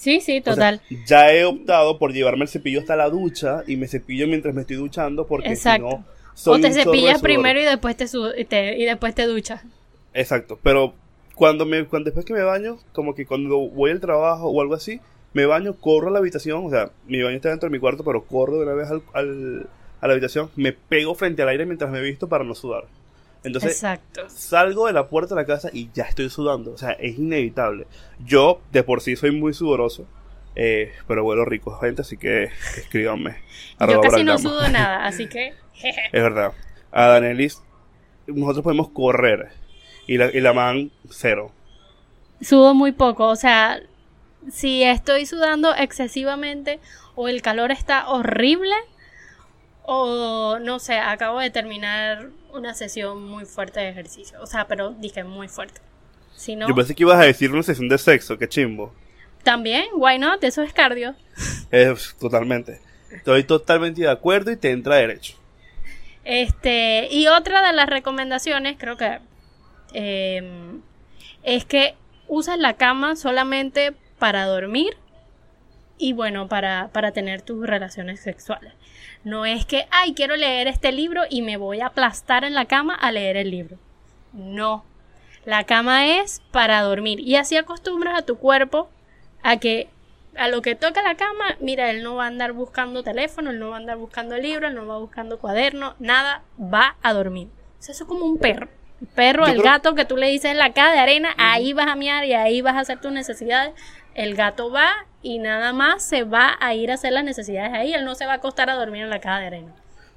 [0.00, 0.80] Sí, sí, O sea, total.
[1.04, 4.62] ya he optado por llevarme el cepillo hasta la ducha y me cepillo mientras me
[4.62, 5.88] estoy duchando porque Exacto.
[5.90, 9.14] si no soy o te cepillas primero y después te, su- y te- y después
[9.14, 9.60] te duchas.
[10.14, 10.94] Exacto, pero
[11.34, 14.72] cuando me cuando después que me baño, como que cuando voy al trabajo o algo
[14.74, 15.00] así,
[15.34, 18.02] me baño, corro a la habitación, o sea, mi baño está dentro de mi cuarto,
[18.02, 19.66] pero corro de una vez al, al-
[20.00, 22.84] a la habitación, me pego frente al aire mientras me visto para no sudar.
[23.42, 24.28] Entonces, Exacto.
[24.28, 27.86] salgo de la puerta de la casa y ya estoy sudando, o sea, es inevitable.
[28.24, 30.06] Yo de por sí soy muy sudoroso,
[30.56, 33.36] eh, pero vuelo rico, gente, así que escríbanme.
[33.80, 35.54] Yo casi no sudo nada, así que...
[35.82, 36.52] Es verdad.
[36.92, 37.62] A Danelis,
[38.26, 39.48] nosotros podemos correr.
[40.06, 41.52] Y la, y la man, cero.
[42.42, 43.80] Sudo muy poco, o sea,
[44.50, 46.80] si estoy sudando excesivamente
[47.14, 48.74] o el calor está horrible
[49.92, 54.90] o no sé, acabo de terminar una sesión muy fuerte de ejercicio, o sea, pero
[54.90, 55.80] dije muy fuerte.
[56.36, 58.94] Si no, Yo pensé que ibas a decir una sesión de sexo, qué chimbo.
[59.42, 60.44] también, why not?
[60.44, 61.16] Eso es cardio.
[61.72, 62.80] Es totalmente.
[63.10, 65.34] Estoy totalmente de acuerdo y te entra derecho.
[66.24, 69.18] Este, y otra de las recomendaciones, creo que
[69.92, 70.78] eh,
[71.42, 71.96] es que
[72.28, 74.96] uses la cama solamente para dormir
[75.98, 78.72] y bueno, para, para tener tus relaciones sexuales.
[79.24, 82.64] No es que, ay, quiero leer este libro y me voy a aplastar en la
[82.64, 83.76] cama a leer el libro.
[84.32, 84.84] No.
[85.44, 87.20] La cama es para dormir.
[87.20, 88.88] Y así acostumbras a tu cuerpo
[89.42, 89.88] a que
[90.36, 93.58] a lo que toca la cama, mira, él no va a andar buscando teléfono, él
[93.58, 97.48] no va a andar buscando libro, él no va buscando cuaderno, nada, va a dormir.
[97.78, 98.68] O sea, eso es como un perro.
[99.00, 101.34] El perro, Yo el creo- gato que tú le dices en la caja de arena,
[101.36, 103.72] ahí vas a miar y ahí vas a hacer tus necesidades.
[104.14, 104.90] El gato va
[105.22, 108.26] y nada más se va a ir a hacer las necesidades ahí, él no se
[108.26, 109.74] va a acostar a dormir en la caja de arena.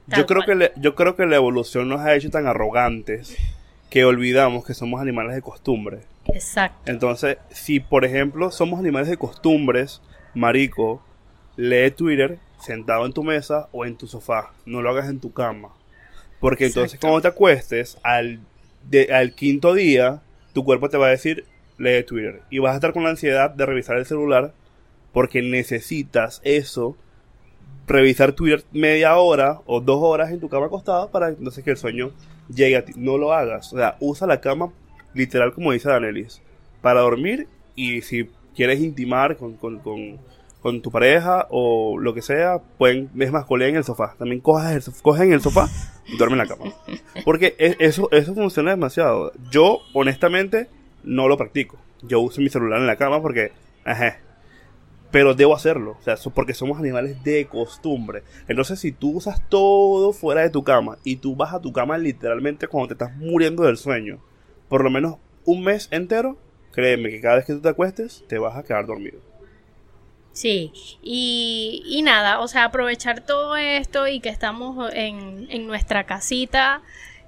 [0.07, 0.45] Yo creo, cual.
[0.45, 3.37] que le- yo creo que la evolución nos ha hecho tan arrogantes
[3.89, 5.99] que olvidamos que somos animales de costumbre.
[6.33, 6.91] Exacto.
[6.91, 10.01] Entonces, si por ejemplo somos animales de costumbres,
[10.33, 11.01] marico,
[11.55, 14.51] lee Twitter sentado en tu mesa o en tu sofá.
[14.65, 15.69] No lo hagas en tu cama.
[16.39, 18.39] Porque entonces cuando te acuestes, al,
[18.89, 20.21] de- al quinto día,
[20.53, 21.45] tu cuerpo te va a decir,
[21.77, 22.41] lee Twitter.
[22.49, 24.53] Y vas a estar con la ansiedad de revisar el celular
[25.13, 26.97] porque necesitas eso,
[27.87, 31.77] revisar Twitter media hora o dos horas en tu cama acostada para entonces que el
[31.77, 32.11] sueño
[32.53, 32.93] llegue a ti.
[32.95, 33.71] No lo hagas.
[33.71, 34.73] O sea, usa la cama
[35.13, 36.41] literal como dice Danelis,
[36.81, 40.19] para dormir y si quieres intimar con, con, con,
[40.61, 44.15] con tu pareja o lo que sea, pueden, es más, en el sofá.
[44.17, 45.69] También cojas el, el sofá
[46.07, 46.73] y duerme en la cama.
[47.23, 49.31] Porque eso, eso funciona demasiado.
[49.51, 50.67] Yo, honestamente,
[51.03, 51.77] no lo practico.
[52.01, 53.51] Yo uso mi celular en la cama porque,
[55.13, 58.23] pero debo hacerlo, o sea, porque somos animales de costumbre.
[58.47, 61.99] Entonces, si tú usas todo fuera de tu cama y tú vas a tu cama
[61.99, 64.17] literalmente cuando te estás muriendo del sueño,
[64.69, 66.35] por lo menos un mes entero,
[66.71, 69.19] créeme que cada vez que tú te acuestes, te vas a quedar dormido.
[70.31, 70.71] Sí,
[71.03, 76.81] y, y nada, o sea, aprovechar todo esto y que estamos en, en nuestra casita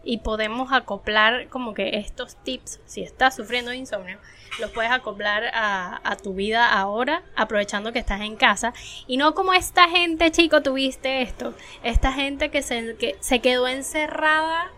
[0.05, 4.19] y podemos acoplar como que estos tips, si estás sufriendo de insomnio,
[4.59, 8.73] los puedes acoplar a, a tu vida ahora, aprovechando que estás en casa.
[9.07, 13.67] Y no como esta gente, chico, tuviste esto, esta gente que se, que se quedó
[13.67, 14.71] encerrada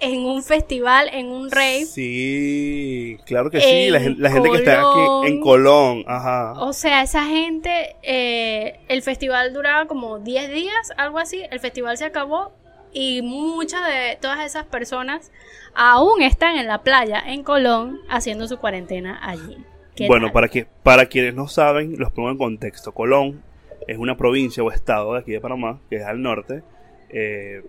[0.00, 1.84] en un festival, en un rave.
[1.84, 6.54] Sí, claro que sí, la, la gente que está aquí en Colón, ajá.
[6.58, 11.42] O sea, esa gente, eh, el festival duraba como 10 días, algo así.
[11.50, 12.52] El festival se acabó
[12.92, 15.30] y muchas de todas esas personas
[15.74, 19.58] aún están en la playa en Colón haciendo su cuarentena allí.
[19.94, 20.32] ¿Qué Bueno, tal?
[20.32, 22.92] para, que, para quienes no saben, los pongo en contexto.
[22.92, 23.42] Colón
[23.86, 26.62] es una provincia o estado de aquí de Panamá, que es al norte.
[27.10, 27.62] Eh,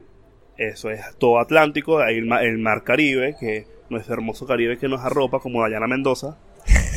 [0.57, 5.01] eso es todo Atlántico, hay el, el mar Caribe, que nuestro hermoso Caribe que nos
[5.01, 6.37] arropa, como Dayana Mendoza.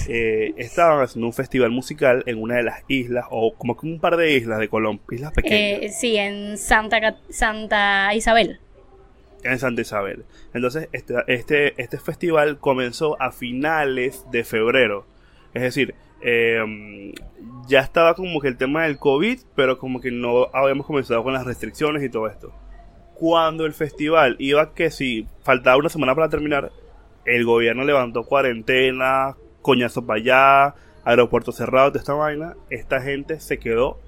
[0.09, 4.01] Eh, estaban haciendo un festival musical en una de las islas, o como que un
[4.01, 5.83] par de islas de Colombia, islas pequeñas.
[5.83, 8.61] Eh, sí, en Santa, Santa Isabel.
[9.43, 10.25] en Santa Isabel.
[10.55, 15.07] Entonces, este, este, este festival comenzó a finales de febrero.
[15.53, 17.13] Es decir, eh,
[17.67, 21.35] ya estaba como que el tema del COVID, pero como que no habíamos comenzado con
[21.35, 22.53] las restricciones y todo esto.
[23.15, 26.73] Cuando el festival iba que si faltaba una semana para terminar,
[27.25, 30.75] el gobierno levantó cuarentena, coñazo para allá,
[31.05, 32.55] aeropuerto cerrado, toda esta vaina.
[32.69, 33.99] Esta gente se quedó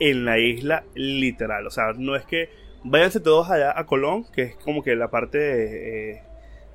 [0.00, 1.66] en la isla literal.
[1.66, 2.48] O sea, no es que
[2.82, 6.22] váyanse todos allá a Colón, que es como que la parte eh,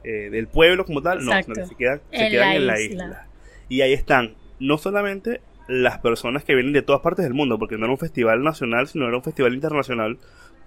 [0.04, 1.26] eh, del pueblo como tal.
[1.26, 1.60] No, Exacto.
[1.62, 3.04] no, se quedan, se En quedan la en la isla.
[3.06, 3.28] isla.
[3.70, 7.76] Y ahí están, no solamente las personas que vienen de todas partes del mundo, porque
[7.78, 10.20] no era un festival nacional, sino era un festival internacional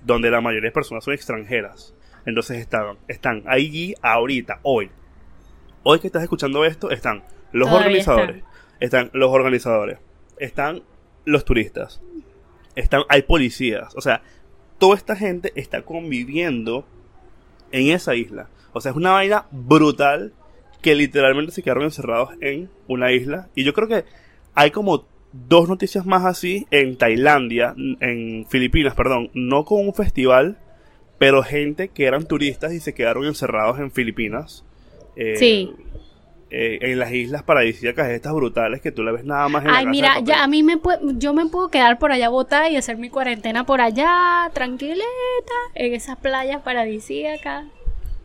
[0.04, 1.94] donde la mayoría de personas son extranjeras.
[2.26, 4.90] Entonces estaban, están allí ahorita, hoy.
[5.84, 8.44] Hoy que estás escuchando esto, están los Todavía organizadores,
[8.80, 9.98] están los organizadores,
[10.38, 10.82] están
[11.24, 12.00] los turistas,
[12.74, 14.22] están, hay policías, o sea,
[14.78, 16.86] toda esta gente está conviviendo
[17.72, 18.48] en esa isla.
[18.72, 20.32] O sea, es una vaina brutal
[20.80, 23.48] que literalmente se quedaron encerrados en una isla.
[23.54, 24.04] Y yo creo que
[24.54, 30.58] hay como dos noticias más así en Tailandia, en Filipinas, perdón, no con un festival,
[31.18, 34.64] pero gente que eran turistas y se quedaron encerrados en Filipinas.
[35.16, 35.70] eh, Sí.
[36.50, 39.78] Eh, en las islas paradisíacas estas brutales que tú la ves nada más en la
[39.78, 40.80] Ay, casa mira, ya a mí me
[41.14, 45.04] yo me puedo quedar por allá botada y hacer mi cuarentena por allá, tranquilita,
[45.74, 47.66] en esas playas paradisíacas.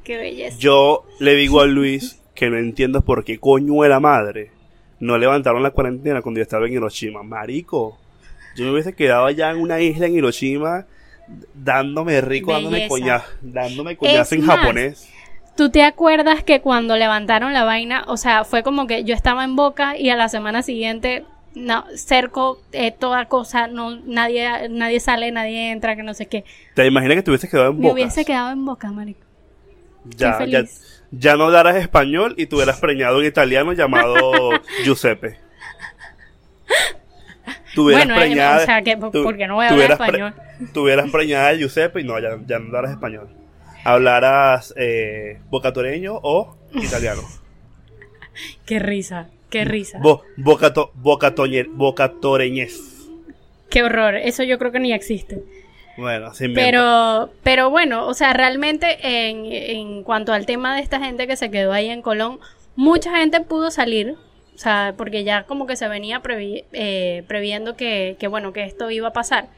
[0.03, 0.57] Qué belleza.
[0.59, 4.51] Yo le digo a Luis que no entiendo por qué coño de la madre
[4.99, 7.23] no levantaron la cuarentena cuando yo estaba en Hiroshima.
[7.23, 7.97] Marico,
[8.55, 10.85] yo me hubiese quedado allá en una isla en Hiroshima
[11.53, 15.09] dándome rico, dándome coñazo, dándome coñazo en más, japonés.
[15.55, 19.43] ¿Tú te acuerdas que cuando levantaron la vaina, o sea, fue como que yo estaba
[19.43, 21.23] en Boca y a la semana siguiente,
[21.55, 26.43] no, cerco eh, toda cosa, no, nadie, nadie sale, nadie entra, que no sé qué.
[26.73, 27.93] ¿Te imaginas que te hubieses quedado en Me Bocas?
[27.93, 29.21] hubiese quedado en Boca, marico.
[30.17, 30.63] ya, ya,
[31.11, 34.51] ya no hablaras español y tú eras preñado en italiano llamado
[34.83, 35.37] Giuseppe.
[37.73, 40.33] Tuvieras Bueno, eh, preñada, o sea, que porque no voy a hablar tuvieras pre- español.
[40.73, 43.29] tuvieras preñada de Giuseppe y no, ya, ya no hablaras español.
[43.85, 47.21] Hablaras eh, bocatoreño o italiano.
[48.65, 49.99] Qué risa, qué risa.
[50.01, 52.81] Bo, bocato, bocatoreñez.
[53.69, 55.41] Qué horror, eso yo creo que ni existe.
[55.97, 56.61] Bueno, inventa.
[56.61, 61.37] Pero, pero bueno, o sea, realmente en, en cuanto al tema de esta gente que
[61.37, 62.39] se quedó ahí en Colón,
[62.75, 64.15] mucha gente pudo salir,
[64.55, 68.89] o sea, porque ya como que se venía eh, previendo que, que, bueno, que esto
[68.89, 69.49] iba a pasar.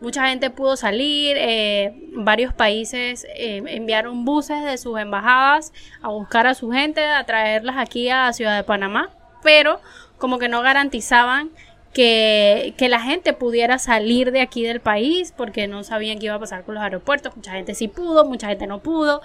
[0.00, 6.46] Mucha gente pudo salir, eh, varios países eh, enviaron buses de sus embajadas a buscar
[6.46, 9.10] a su gente, a traerlas aquí a Ciudad de Panamá,
[9.42, 9.80] pero
[10.18, 11.50] como que no garantizaban
[11.92, 16.36] que, que la gente pudiera salir de aquí del país porque no sabían qué iba
[16.36, 17.36] a pasar con los aeropuertos.
[17.36, 19.20] Mucha gente sí pudo, mucha gente no pudo.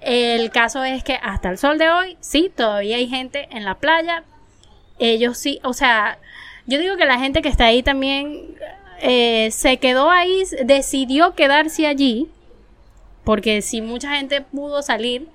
[0.00, 3.74] El caso es que hasta el sol de hoy, sí, todavía hay gente en la
[3.76, 4.24] playa.
[4.98, 6.18] Ellos sí, o sea,
[6.66, 8.56] yo digo que la gente que está ahí también
[9.00, 12.28] eh, se quedó ahí, decidió quedarse allí,
[13.24, 15.28] porque si mucha gente pudo salir,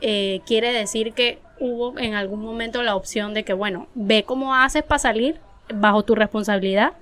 [0.00, 4.54] eh, quiere decir que hubo en algún momento la opción de que, bueno, ve cómo
[4.54, 5.38] haces para salir
[5.72, 6.94] bajo tu responsabilidad,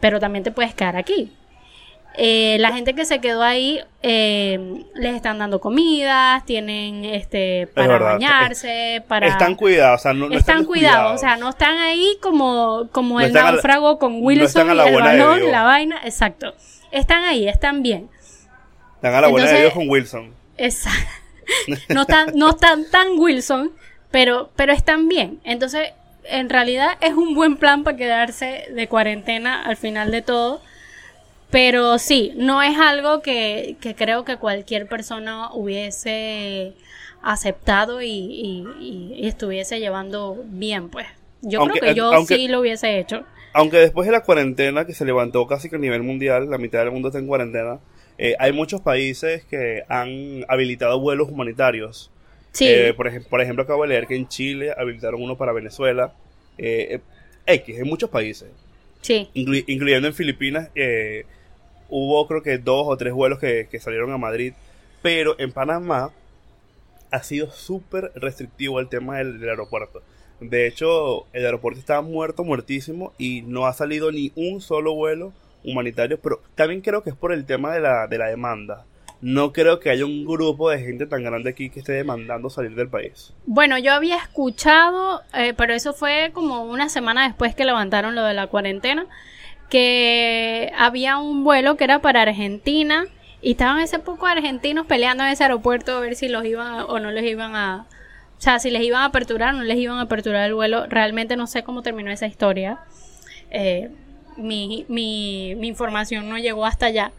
[0.00, 1.32] pero también te puedes quedar aquí.
[2.14, 7.86] Eh, la gente que se quedó ahí eh, les están dando comidas, tienen este para
[7.88, 11.78] verdad, bañarse, para Están cuidados, o sea, no, no están cuidados, o sea, no están
[11.78, 15.62] ahí como, como No el están la- náufrago con Wilson están y el balón, la
[15.62, 16.54] vaina, exacto.
[16.90, 18.10] Están ahí, están bien.
[18.96, 20.34] Están a la buena de Entonces- Dios con Wilson.
[20.58, 21.08] Exacto.
[21.88, 23.72] No están, no están tan Wilson,
[24.10, 25.40] pero, pero están bien.
[25.44, 25.90] Entonces,
[26.24, 30.60] en realidad es un buen plan para quedarse de cuarentena al final de todo.
[31.52, 36.72] Pero sí, no es algo que, que creo que cualquier persona hubiese
[37.22, 41.06] aceptado y, y- y- y estuviese llevando bien, pues.
[41.42, 43.24] Yo Aunque- creo que yo aunque- sí lo hubiese hecho.
[43.52, 46.78] Aunque después de la cuarentena que se levantó casi que a nivel mundial, la mitad
[46.80, 47.78] del mundo está en cuarentena,
[48.16, 52.10] eh, hay muchos países que han habilitado vuelos humanitarios.
[52.52, 55.52] Sí, Eh, por, ejem- por ejemplo, acabo de leer que en Chile habilitaron uno para
[55.52, 56.12] Venezuela.
[56.58, 57.00] Eh, eh,
[57.54, 58.48] X, en muchos países,
[59.00, 59.28] sí.
[59.34, 60.68] inclu- incluyendo en Filipinas.
[60.74, 61.24] eh,
[61.92, 64.54] hubo creo que dos o tres vuelos que, que salieron a Madrid.
[65.02, 66.10] Pero en Panamá
[67.12, 70.02] ha sido súper restrictivo el tema del, aeropuerto.
[70.40, 75.32] De hecho, el aeropuerto estaba muerto, muertísimo, y no ha salido ni un solo vuelo
[75.62, 78.84] humanitario, pero también creo que es por el tema de la, de la demanda.
[79.20, 82.74] no creo que haya un grupo de gente tan grande aquí que esté demandando salir
[82.74, 83.32] del país.
[83.46, 88.24] Bueno, yo había escuchado, eh, pero eso fue como una semana después que levantaron lo
[88.24, 89.06] de la cuarentena,
[89.72, 93.06] que había un vuelo que era para Argentina
[93.40, 96.98] y estaban ese poco argentinos peleando en ese aeropuerto a ver si los iban o
[96.98, 97.86] no les iban a...
[98.36, 100.84] O sea, si les iban a aperturar o no les iban a aperturar el vuelo.
[100.88, 102.80] Realmente no sé cómo terminó esa historia.
[103.48, 103.88] Eh,
[104.36, 107.12] mi, mi, mi información no llegó hasta allá.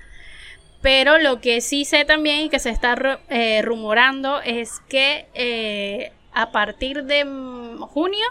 [0.84, 6.12] Pero lo que sí sé también y que se está eh, rumorando es que eh,
[6.34, 7.24] a partir de
[7.80, 8.28] junio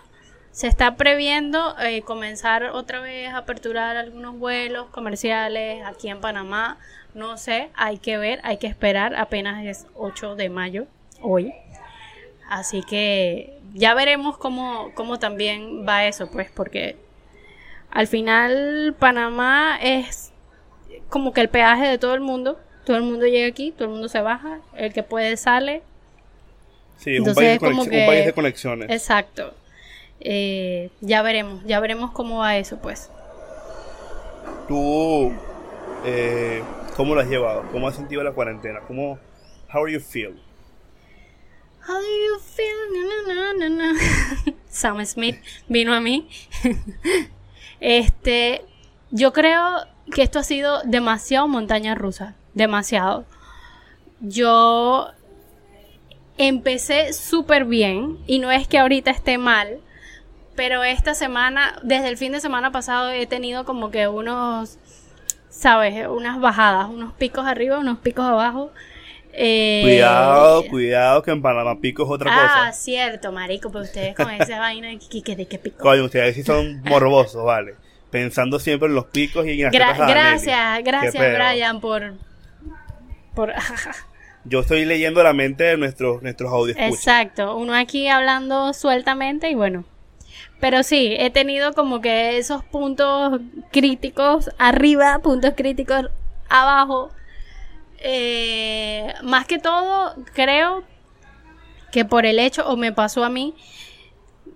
[0.52, 6.78] se está previendo eh, comenzar otra vez a aperturar algunos vuelos comerciales aquí en Panamá.
[7.14, 9.14] No sé, hay que ver, hay que esperar.
[9.14, 10.86] Apenas es 8 de mayo
[11.22, 11.54] hoy.
[12.48, 16.96] Así que ya veremos cómo, cómo también va eso, pues, porque
[17.90, 20.32] al final Panamá es
[21.08, 22.60] como que el peaje de todo el mundo.
[22.84, 25.82] Todo el mundo llega aquí, todo el mundo se baja, el que puede sale.
[26.98, 28.90] Sí, es un, país de conexiones.
[28.90, 29.54] Exacto.
[30.24, 33.11] Eh, ya veremos, ya veremos cómo va eso, pues.
[34.68, 35.32] ¿Tú
[36.04, 36.62] eh,
[36.96, 37.64] cómo lo has llevado?
[37.72, 38.80] ¿Cómo has sentido la cuarentena?
[38.87, 39.18] ¿Cómo,
[39.72, 40.40] how are you feel?
[41.87, 42.72] How do you feel?
[44.68, 45.37] Sam Smith
[45.68, 46.28] vino a mí.
[47.80, 48.64] este,
[49.11, 53.24] yo creo que esto ha sido demasiado montaña rusa, demasiado.
[54.20, 55.08] Yo
[56.38, 59.80] empecé súper bien y no es que ahorita esté mal,
[60.56, 64.78] pero esta semana, desde el fin de semana pasado he tenido como que unos,
[65.48, 68.70] sabes, unas bajadas, unos picos arriba, unos picos abajo.
[69.34, 72.66] Eh, cuidado, cuidado, que en Panamá pico es otra cosa.
[72.66, 75.78] Ah, cierto, marico, pero ustedes con esa vaina de que, pico.
[75.78, 77.74] Coño, ustedes sí son morbosos, vale
[78.12, 82.12] pensando siempre en los picos y en las Gracias, gracias Brian por...
[83.34, 83.52] por
[84.44, 86.76] Yo estoy leyendo la mente de nuestros, nuestros audios.
[86.78, 89.84] Exacto, uno aquí hablando sueltamente y bueno.
[90.62, 93.40] Pero sí, he tenido como que esos puntos
[93.72, 96.09] críticos arriba, puntos críticos
[96.48, 97.11] abajo.
[97.98, 100.85] Eh, más que todo, creo
[101.90, 103.57] que por el hecho, o me pasó a mí,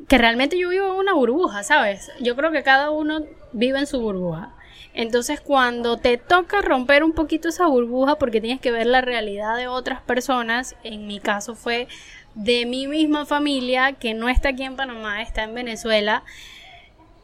[0.07, 2.12] que realmente yo vivo en una burbuja, ¿sabes?
[2.21, 4.55] Yo creo que cada uno vive en su burbuja.
[4.95, 9.57] Entonces cuando te toca romper un poquito esa burbuja porque tienes que ver la realidad
[9.57, 11.88] de otras personas, en mi caso fue
[12.37, 16.22] de mi misma familia que no está aquí en Panamá, está en Venezuela,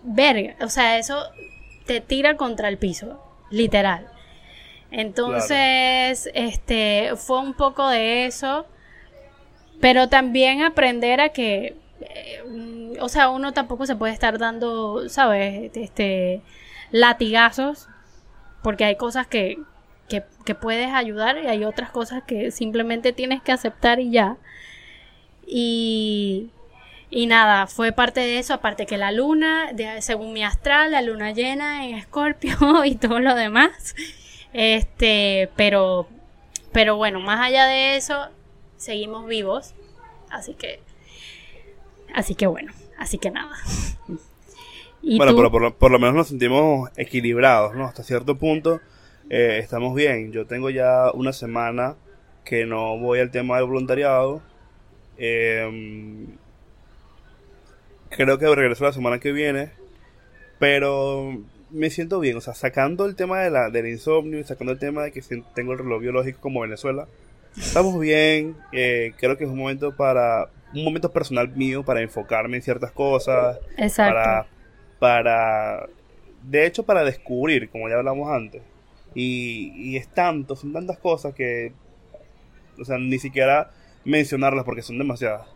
[0.03, 1.31] verga, o sea, eso
[1.87, 4.09] te tira contra el piso, literal.
[4.91, 8.67] Entonces, este, fue un poco de eso,
[9.81, 12.43] pero también aprender a que eh,
[13.01, 15.71] o sea, uno tampoco se puede estar dando, ¿sabes?
[15.75, 16.43] Este,
[16.91, 17.89] latigazos,
[18.63, 19.59] porque hay cosas que,
[20.09, 24.37] que, puedes ayudar y hay otras cosas que simplemente tienes que aceptar y ya.
[25.55, 26.49] Y,
[27.11, 31.33] y nada, fue parte de eso, aparte que la luna, según mi astral, la luna
[31.33, 33.95] llena en Escorpio y todo lo demás.
[34.53, 36.09] Este, pero,
[36.73, 38.29] pero bueno, más allá de eso,
[38.77, 39.75] seguimos vivos.
[40.31, 40.81] Así que
[42.15, 43.57] Así que bueno, así que nada.
[45.03, 47.85] bueno, pero por, lo menos nos sentimos equilibrados, ¿no?
[47.85, 48.81] Hasta cierto punto
[49.31, 50.33] eh, estamos bien.
[50.33, 51.97] Yo tengo ya una semana
[52.45, 54.43] que no voy al tema del voluntariado.
[55.25, 56.27] Em,
[58.11, 59.71] creo que regreso la semana que viene.
[60.59, 62.37] Pero me siento bien.
[62.37, 65.23] O sea, sacando el tema de la, del insomnio y sacando el tema de que
[65.55, 67.07] tengo el reloj biológico como Venezuela.
[67.57, 68.57] Estamos bien.
[68.73, 72.91] Eh, creo que es un momento para un momento personal mío para enfocarme en ciertas
[72.91, 73.59] cosas.
[73.77, 74.15] Exacto.
[74.15, 74.47] Para,
[74.99, 75.87] para,
[76.43, 78.63] de hecho, para descubrir, como ya hablamos antes.
[79.15, 81.73] Y, y es tanto, son tantas cosas que,
[82.81, 83.71] o sea, ni siquiera
[84.05, 85.47] mencionarlas porque son demasiadas.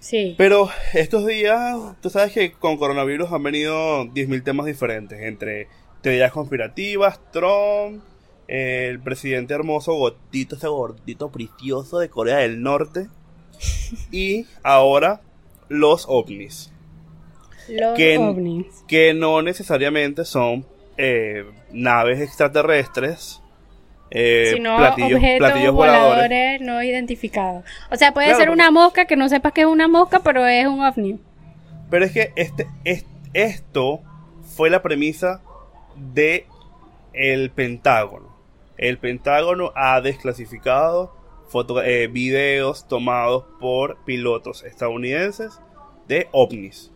[0.00, 0.34] Sí.
[0.38, 5.68] Pero estos días, tú sabes que con coronavirus han venido 10.000 temas diferentes, entre
[6.02, 8.02] teorías conspirativas, Trump,
[8.46, 13.08] el presidente hermoso gordito, ese gordito precioso de Corea del Norte,
[14.12, 15.20] y ahora
[15.68, 16.72] los ovnis.
[17.68, 18.66] Los que, ovnis.
[18.86, 20.64] Que no necesariamente son
[20.96, 23.42] eh, naves extraterrestres.
[24.10, 26.60] Eh, sino objetos voladores.
[26.60, 27.64] no identificados.
[27.90, 30.66] O sea, puede ser una mosca que no sepas que es una mosca, pero es
[30.66, 31.18] un ovni.
[31.90, 32.66] Pero es que este,
[33.34, 34.00] esto
[34.56, 35.40] fue la premisa
[35.96, 36.46] de
[37.12, 38.36] el Pentágono.
[38.76, 41.14] El Pentágono ha desclasificado
[41.48, 45.60] foto, eh, videos tomados por pilotos estadounidenses
[46.06, 46.92] de ovnis.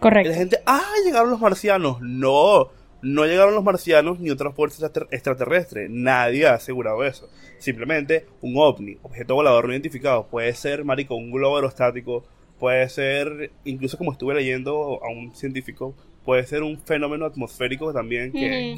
[0.00, 0.30] Correcto.
[0.30, 2.00] Y la gente, ah, llegaron los marcianos.
[2.00, 2.68] No,
[3.00, 5.88] no llegaron los marcianos ni otra fuerza extraterrestre.
[5.88, 7.28] Nadie ha asegurado eso.
[7.58, 10.26] Simplemente un ovni, objeto volador no identificado.
[10.26, 12.24] Puede ser, marico, un globo aerostático.
[12.58, 15.94] Puede ser, incluso como estuve leyendo a un científico,
[16.24, 18.76] puede ser un fenómeno atmosférico también que,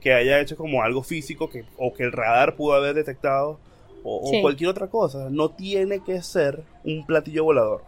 [0.00, 3.58] que, haya hecho como algo físico que, o que el radar pudo haber detectado
[4.04, 5.28] o, cualquier otra cosa.
[5.28, 7.82] No tiene que ser un platillo volador.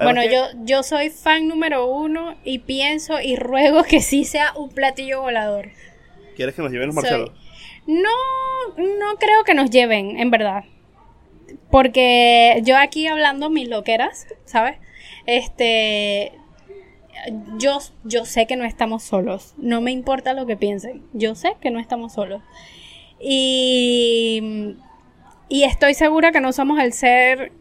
[0.00, 4.68] Bueno, yo, yo soy fan número uno y pienso y ruego que sí sea un
[4.70, 5.70] platillo volador.
[6.36, 7.32] ¿Quieres que nos lleven los marcianos?
[7.86, 8.10] No,
[8.76, 10.64] no creo que nos lleven, en verdad.
[11.70, 14.78] Porque yo aquí hablando mis loqueras, ¿sabes?
[15.26, 16.32] Este,
[17.58, 19.54] yo, yo sé que no estamos solos.
[19.56, 21.02] No me importa lo que piensen.
[21.12, 22.42] Yo sé que no estamos solos.
[23.20, 24.76] Y,
[25.48, 27.52] y estoy segura que no somos el ser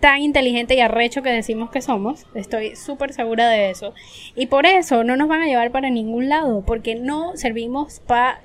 [0.00, 2.26] tan inteligente y arrecho que decimos que somos.
[2.34, 3.94] Estoy súper segura de eso.
[4.34, 8.40] Y por eso no nos van a llevar para ningún lado, porque no servimos para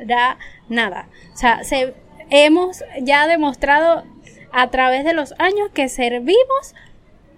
[0.67, 1.07] nada.
[1.33, 1.93] O sea, se,
[2.29, 4.03] hemos ya demostrado
[4.51, 6.75] a través de los años que servimos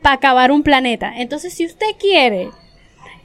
[0.01, 1.13] para acabar un planeta.
[1.15, 2.49] Entonces, si usted quiere,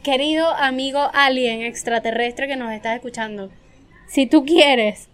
[0.02, 3.50] querido amigo alien extraterrestre que nos estás escuchando,
[4.08, 5.08] si tú quieres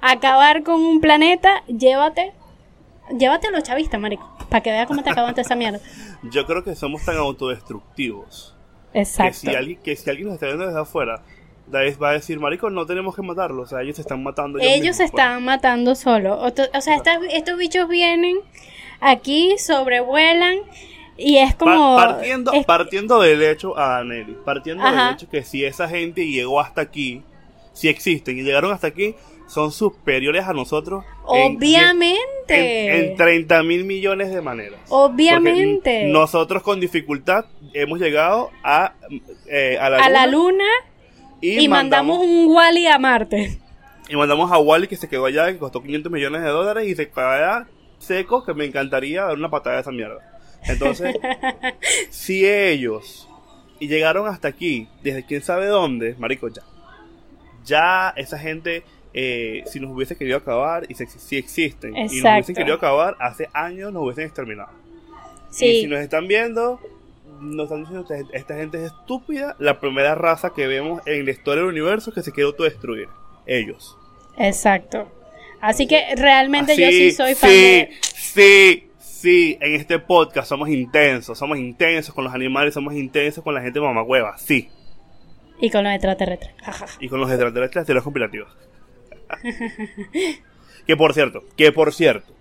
[0.00, 2.32] acabar con un planeta, llévate,
[3.16, 5.80] llévate a los chavistas, marico para que vea cómo te acaban esa mierda.
[6.30, 8.54] Yo creo que somos tan autodestructivos.
[8.92, 9.32] Exacto.
[9.32, 11.22] Que si alguien, que si alguien nos está viendo desde afuera,
[11.74, 13.68] va a decir, marico, no tenemos que matarlos.
[13.68, 14.58] O sea, ellos se están matando.
[14.60, 15.10] Ellos, se pues.
[15.10, 16.38] están matando solos.
[16.38, 18.36] O, sea, estos bichos vienen
[19.00, 20.58] aquí, sobrevuelan.
[21.16, 21.96] Y es como.
[21.96, 26.82] partiendo, partiendo del hecho, a Nelly, partiendo del hecho que si esa gente llegó hasta
[26.82, 27.22] aquí,
[27.72, 29.14] si existen y llegaron hasta aquí,
[29.46, 31.04] son superiores a nosotros.
[31.24, 33.10] Obviamente.
[33.10, 34.80] En, 30 mil millones de maneras.
[34.88, 36.06] Obviamente.
[36.06, 38.94] nosotros con dificultad hemos llegado a,
[39.46, 40.64] eh, a, la, luna
[41.40, 43.58] y, mandamos, un Wally a Marte.
[44.08, 46.94] Y mandamos a Wally que se quedó allá, que costó 500 millones de dólares y
[46.94, 47.66] se quedó allá
[48.02, 50.20] seco, que me encantaría dar una patada a esa mierda.
[50.64, 51.16] Entonces,
[52.10, 53.28] si ellos
[53.78, 56.62] y llegaron hasta aquí, desde quién sabe dónde, marico, ya.
[57.64, 58.84] Ya esa gente
[59.14, 63.48] eh, si nos hubiese querido acabar, y si, existen, y nos hubiesen querido acabar, hace
[63.52, 64.70] años nos hubiesen exterminado.
[65.50, 66.80] Y si nos están viendo,
[67.40, 71.30] nos están diciendo que esta gente es estúpida, la primera raza que vemos en la
[71.30, 73.08] historia del universo que se quiere autodestruir.
[73.44, 73.98] Ellos.
[74.38, 75.10] Exacto.
[75.60, 81.38] Así que realmente yo sí soy fan sí, Sí, sí, en este podcast somos intensos,
[81.38, 84.68] somos intensos con los animales, somos intensos con la gente mamagüeva, sí.
[85.60, 86.52] Y con los extraterrestres.
[86.98, 88.50] y con los extraterrestres de los compilativos.
[90.86, 92.32] que por cierto, que por cierto,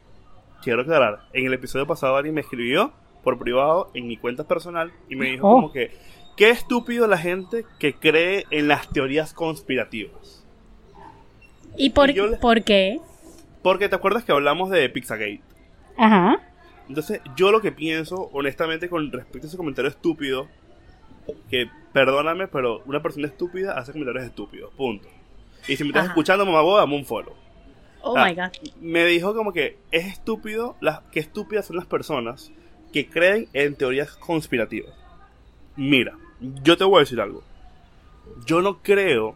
[0.64, 4.92] quiero aclarar, en el episodio pasado alguien me escribió por privado en mi cuenta personal
[5.10, 5.72] y me dijo como oh.
[5.72, 5.92] que,
[6.36, 10.46] qué estúpido la gente que cree en las teorías conspirativas.
[11.78, 13.00] ¿Y por, ¿por qué?
[13.62, 15.42] Porque te acuerdas que hablamos de Pizzagate.
[15.98, 16.39] Ajá.
[16.88, 20.48] Entonces, yo lo que pienso, honestamente, con respecto a ese comentario estúpido,
[21.50, 25.08] que perdóname, pero una persona estúpida hace comentarios estúpidos, punto.
[25.68, 27.36] Y si me estás escuchando, mamá, dame un follow.
[28.01, 28.51] Oh my god.
[28.80, 32.51] Me dijo como que es estúpido, las, que estúpidas son las personas
[32.91, 34.93] que creen en teorías conspirativas.
[35.76, 37.43] Mira, yo te voy a decir algo.
[38.45, 39.36] Yo no creo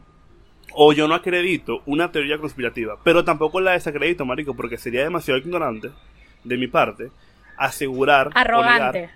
[0.73, 5.39] o yo no acredito una teoría conspirativa, pero tampoco la desacredito, marico, porque sería demasiado
[5.39, 5.91] ignorante
[6.43, 7.09] de mi parte
[7.57, 8.31] asegurar.
[8.33, 9.09] Arrogante.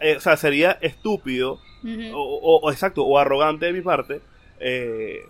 [0.00, 1.60] Eh, o sea, sería estúpido
[2.14, 4.20] o, o, exacto, o arrogante de mi parte
[4.60, 5.26] eh,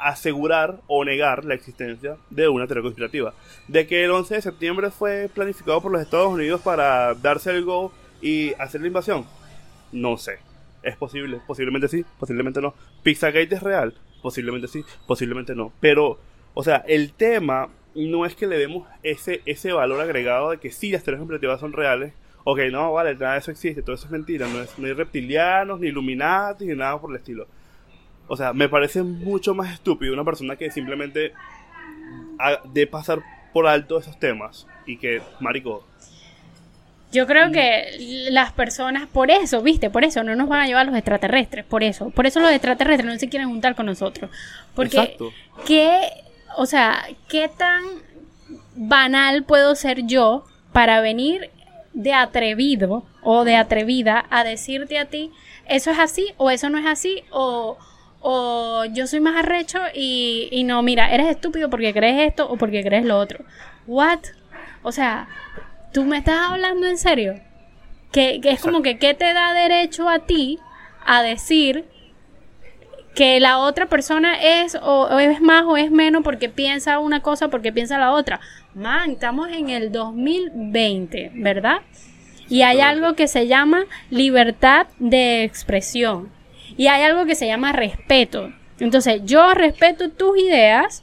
[0.00, 3.34] asegurar o negar la existencia de una teoría conspirativa.
[3.68, 7.64] De que el 11 de septiembre fue planificado por los Estados Unidos para darse el
[7.64, 9.26] go y hacer la invasión.
[9.92, 10.38] No sé.
[10.82, 12.74] Es posible, posiblemente sí, posiblemente no.
[13.02, 15.72] Pizzagate es real, posiblemente sí, posiblemente no.
[15.80, 16.20] Pero,
[16.54, 20.70] o sea, el tema no es que le demos ese, ese valor agregado de que
[20.70, 22.12] sí, las teorías conspirativas son reales.
[22.44, 24.46] Ok, no, vale, nada de eso existe, todo eso es mentira.
[24.46, 27.48] No, es, no hay reptilianos, ni Illuminati, ni nada por el estilo.
[28.28, 31.32] O sea, me parece mucho más estúpido una persona que simplemente
[32.64, 33.22] de pasar
[33.52, 35.84] por alto esos temas y que, marico.
[37.12, 40.86] Yo creo que las personas, por eso, viste, por eso no nos van a llevar
[40.86, 42.10] los extraterrestres, por eso.
[42.10, 44.30] Por eso los extraterrestres no se quieren juntar con nosotros.
[44.74, 45.16] Porque,
[45.64, 46.00] ¿qué,
[46.56, 47.82] o sea, qué tan
[48.74, 51.50] banal puedo ser yo para venir
[51.94, 55.32] de atrevido o de atrevida a decirte a ti,
[55.66, 57.78] eso es así o eso no es así o
[58.20, 62.56] o yo soy más arrecho y, y no, mira, eres estúpido porque crees esto o
[62.56, 63.44] porque crees lo otro.
[63.86, 64.20] ¿What?
[64.82, 65.28] O sea,
[65.92, 67.40] ¿tú me estás hablando en serio?
[68.12, 70.58] Que, es como que, ¿qué te da derecho a ti
[71.04, 71.84] a decir
[73.14, 77.20] que la otra persona es o, o es más o es menos porque piensa una
[77.22, 78.40] cosa, porque piensa la otra.
[78.74, 81.80] Man, estamos en el 2020, ¿verdad?
[82.48, 86.35] Y hay algo que se llama libertad de expresión.
[86.76, 88.52] Y hay algo que se llama respeto.
[88.80, 91.02] Entonces, yo respeto tus ideas,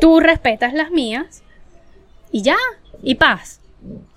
[0.00, 1.42] tú respetas las mías,
[2.30, 2.56] y ya,
[3.02, 3.60] y paz.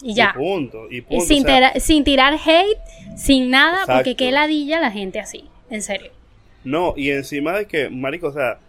[0.01, 0.33] Y ya.
[0.35, 1.25] Y punto, y Y punto.
[1.25, 2.77] sin, o sea, tera- sin tirar hate,
[3.17, 5.45] sin nada, porque qué ladilla la gente así.
[5.69, 6.11] En serio.
[6.63, 8.59] No, y encima de que, marico, o sea,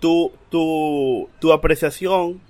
[0.00, 2.40] tu, tu, tu apreciación,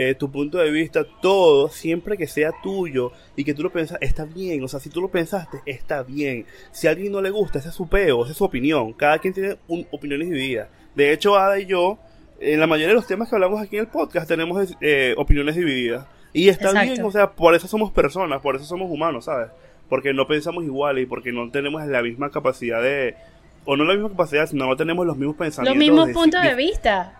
[0.00, 3.98] eh, tu punto de vista, todo, siempre que sea tuyo y que tú lo piensas,
[4.00, 4.62] está bien.
[4.62, 6.46] O sea, si tú lo pensaste, está bien.
[6.70, 8.92] Si a alguien no le gusta, ese es su peo, esa es su opinión.
[8.92, 10.68] Cada quien tiene un- opiniones divididas.
[10.94, 11.98] De hecho, Ada y yo,
[12.40, 15.56] en la mayoría de los temas que hablamos aquí en el podcast, tenemos eh, opiniones
[15.56, 16.06] divididas.
[16.32, 16.92] Y está Exacto.
[16.92, 19.48] bien, o sea, por eso somos personas, por eso somos humanos, ¿sabes?
[19.88, 23.16] Porque no pensamos igual y porque no tenemos la misma capacidad de...
[23.64, 25.78] O no la misma capacidad, sino no tenemos los mismos Los pensamientos.
[25.78, 27.14] mismos de- puntos de- de vista.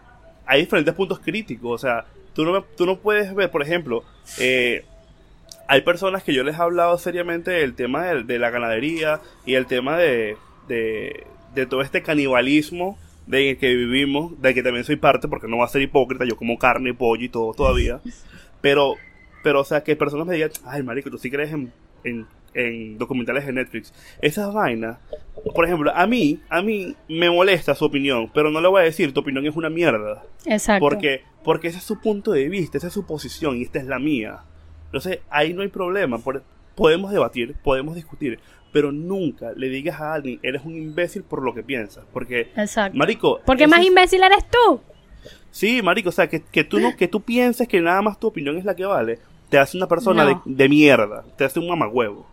[0.47, 1.73] hay diferentes puntos críticos.
[1.73, 2.05] O sea,
[2.39, 4.05] tú no, tú no puedes ver, por ejemplo,
[4.39, 4.85] eh,
[5.67, 9.67] hay personas que yo les he hablado seriamente del tema de, la ganadería y el
[9.67, 10.37] tema de,
[10.69, 15.65] de, todo este canibalismo de que vivimos, de que también soy parte, porque no va
[15.65, 18.01] a ser hipócrita, yo como carne, pollo y todo todavía.
[18.61, 18.95] Pero,
[19.43, 21.53] pero o sea, que personas me digan, ay, marico, tú sí crees
[22.05, 23.93] en, en documentales de Netflix.
[24.21, 24.99] Esas vainas,
[25.55, 28.85] por ejemplo, a mí, a mí me molesta su opinión, pero no le voy a
[28.85, 30.23] decir, tu opinión es una mierda.
[30.47, 30.81] Exacto.
[30.81, 33.87] Porque, porque ese es su punto de vista, esa es su posición y esta es
[33.87, 34.41] la mía.
[34.87, 36.19] Entonces, ahí no hay problema.
[36.19, 36.43] por-
[36.75, 38.39] podemos debatir, podemos discutir,
[38.73, 42.05] pero nunca le digas a alguien, eres un imbécil por lo que piensas.
[42.13, 42.97] Porque, Exacto.
[42.97, 43.41] marico...
[43.45, 44.81] Porque más es- imbécil eres tú.
[45.51, 48.29] Sí, marico, o sea, que, que tú no, que tú pienses que nada más tu
[48.29, 49.19] opinión es la que vale,
[49.49, 50.43] te hace una persona No.
[50.45, 52.27] de, de mierda, te hace un mamagüevo.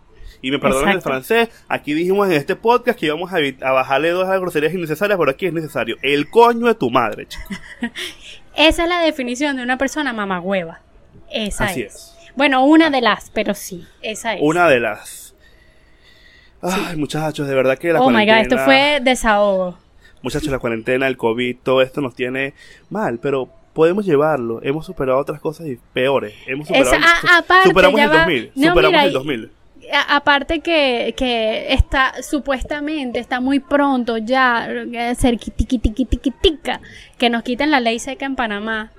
[0.45, 3.37] Y me perdonan el francés, aquí dijimos en este podcast que íbamos a,
[3.67, 5.97] a bajarle dos a las groserías innecesarias, pero aquí es necesario.
[6.03, 7.43] El coño de tu madre, chico.
[8.55, 10.81] Esa es la definición de una persona mamagüeva.
[11.31, 11.95] Esa Así es.
[11.95, 12.31] es.
[12.35, 14.39] Bueno, una de las, pero sí, esa es.
[14.43, 15.33] Una de las.
[16.61, 19.77] Ay, muchachos, de verdad que la oh my god, esto fue desahogo.
[20.21, 22.53] Muchachos, la cuarentena, el COVID, todo esto nos tiene
[22.91, 24.59] mal, pero podemos llevarlo.
[24.63, 26.33] Hemos superado otras cosas y peores.
[26.45, 28.51] Hemos superado, Esa- ah, aparte, superamos el va- 2000.
[28.55, 29.51] No, superamos mira, el y- 2000.
[30.01, 36.81] Aparte que, que está supuestamente está muy pronto ya eh, cerquitiquitiquitiquitica
[37.17, 38.91] que nos quiten la ley seca en Panamá.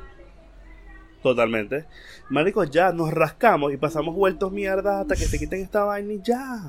[1.23, 1.85] Totalmente.
[2.29, 6.21] Marico, ya nos rascamos y pasamos vueltos mierda hasta que se quiten esta vaina y
[6.23, 6.61] ya.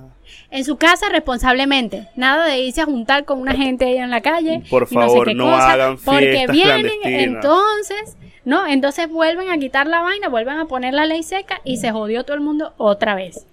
[0.50, 2.08] En su casa responsablemente.
[2.16, 4.64] Nada de irse a juntar con una gente ahí en la calle.
[4.70, 7.24] Por y no sé favor, qué no cosa, hagan Porque fiestas vienen clandestinas.
[7.24, 11.78] entonces, no, entonces vuelven a quitar la vaina, vuelven a poner la ley seca y
[11.78, 13.46] se jodió todo el mundo otra vez.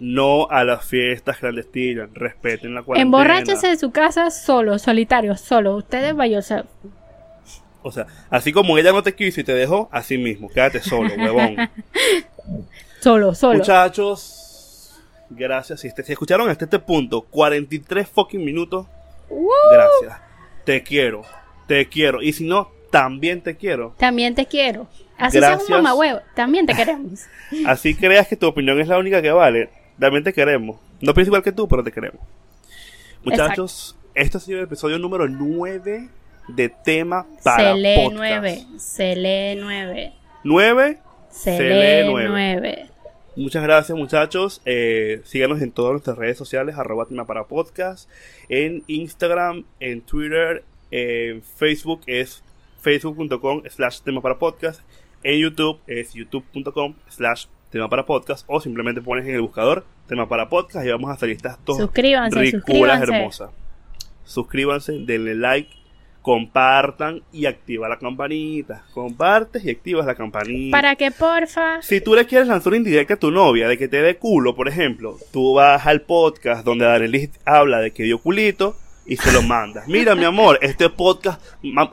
[0.00, 2.10] No a las fiestas clandestinas.
[2.14, 3.02] Respeten la cuarentena.
[3.06, 5.76] Emborráchese de su casa solo, solitario, solo.
[5.76, 6.66] Ustedes by yourself.
[7.82, 10.48] O sea, así como ella no te quiso y te dejó, así mismo.
[10.48, 11.56] Quédate solo, huevón.
[13.00, 13.58] Solo, solo.
[13.58, 15.80] Muchachos, gracias.
[15.80, 18.86] Si, este- si escucharon hasta este punto, 43 fucking minutos,
[19.70, 20.20] gracias.
[20.64, 21.22] Te quiero,
[21.66, 22.22] te quiero.
[22.22, 23.94] Y si no, también te quiero.
[23.98, 24.86] También te quiero.
[25.18, 26.20] Así seas un mamahuevo.
[26.34, 27.20] También te queremos.
[27.66, 29.68] Así creas que tu opinión es la única que vale.
[29.98, 30.78] También te queremos.
[31.00, 32.20] No pienso igual que tú, pero te queremos.
[33.22, 36.08] Muchachos, este ha sido el episodio número 9
[36.48, 38.14] de tema para Se lee podcast.
[38.16, 38.66] nueve.
[38.78, 40.12] Se lee nueve.
[40.44, 40.98] 9.
[41.30, 42.28] Se, Se lee lee nueve.
[42.28, 42.86] nueve.
[43.36, 44.60] Muchas gracias muchachos.
[44.64, 48.08] Eh, síganos en todas nuestras redes sociales, arroba tema para podcast.
[48.48, 52.44] En Instagram, en Twitter, en Facebook es
[52.82, 54.80] facebook.com slash tema para podcast.
[55.24, 58.44] En YouTube es youtube.com slash tema para podcast.
[58.46, 61.76] O simplemente pones en el buscador tema para podcast y vamos a salir estas dos
[61.76, 62.60] Suscríbanse, ricuras
[63.00, 63.12] suscríbanse.
[63.12, 63.50] hermosas.
[64.22, 65.70] Suscríbanse, denle like,
[66.22, 68.84] compartan y activa la campanita.
[68.94, 70.76] Compartes y activas la campanita.
[70.76, 71.82] Para que porfa.
[71.82, 74.54] Si tú le quieres lanzar una indirecta a tu novia de que te dé culo,
[74.54, 78.76] por ejemplo, tú vas al podcast donde Darelis habla de que dio culito
[79.06, 79.86] y se lo mandas.
[79.88, 81.40] Mira, mi amor, este podcast,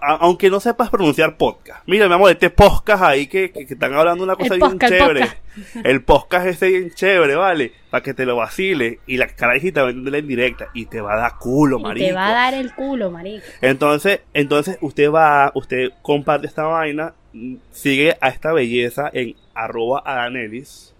[0.01, 3.93] aunque no sepas pronunciar podcast, mira, mi amor, este podcast ahí que, que- que están
[3.93, 5.27] hablando una cosa El bien podcast, chévere.
[5.83, 7.73] El podcast ese bien chévere, ¿vale?
[7.89, 11.01] Para que te lo vacile y la carajita va a entender en directa y te
[11.01, 12.07] va a dar culo, Y marico.
[12.07, 13.45] te va a dar el culo, marico.
[13.61, 20.01] Entonces, entonces usted va, usted comparte esta vaina, mm, sigue a esta belleza en arroba
[20.05, 20.93] adanelis,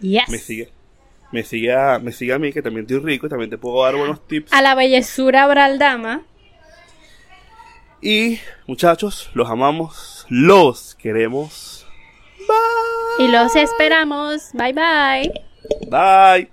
[0.00, 0.28] Yes.
[0.28, 0.68] me sigue,
[1.32, 3.96] me sigue a, me a mí que también estoy rico y también te puedo dar
[3.96, 4.52] buenos tips.
[4.52, 6.22] A la bellezura Braldama.
[8.00, 11.86] Y muchachos, los amamos, los queremos.
[13.18, 14.50] Y los esperamos.
[14.52, 15.32] Bye bye.
[15.88, 16.51] Bye.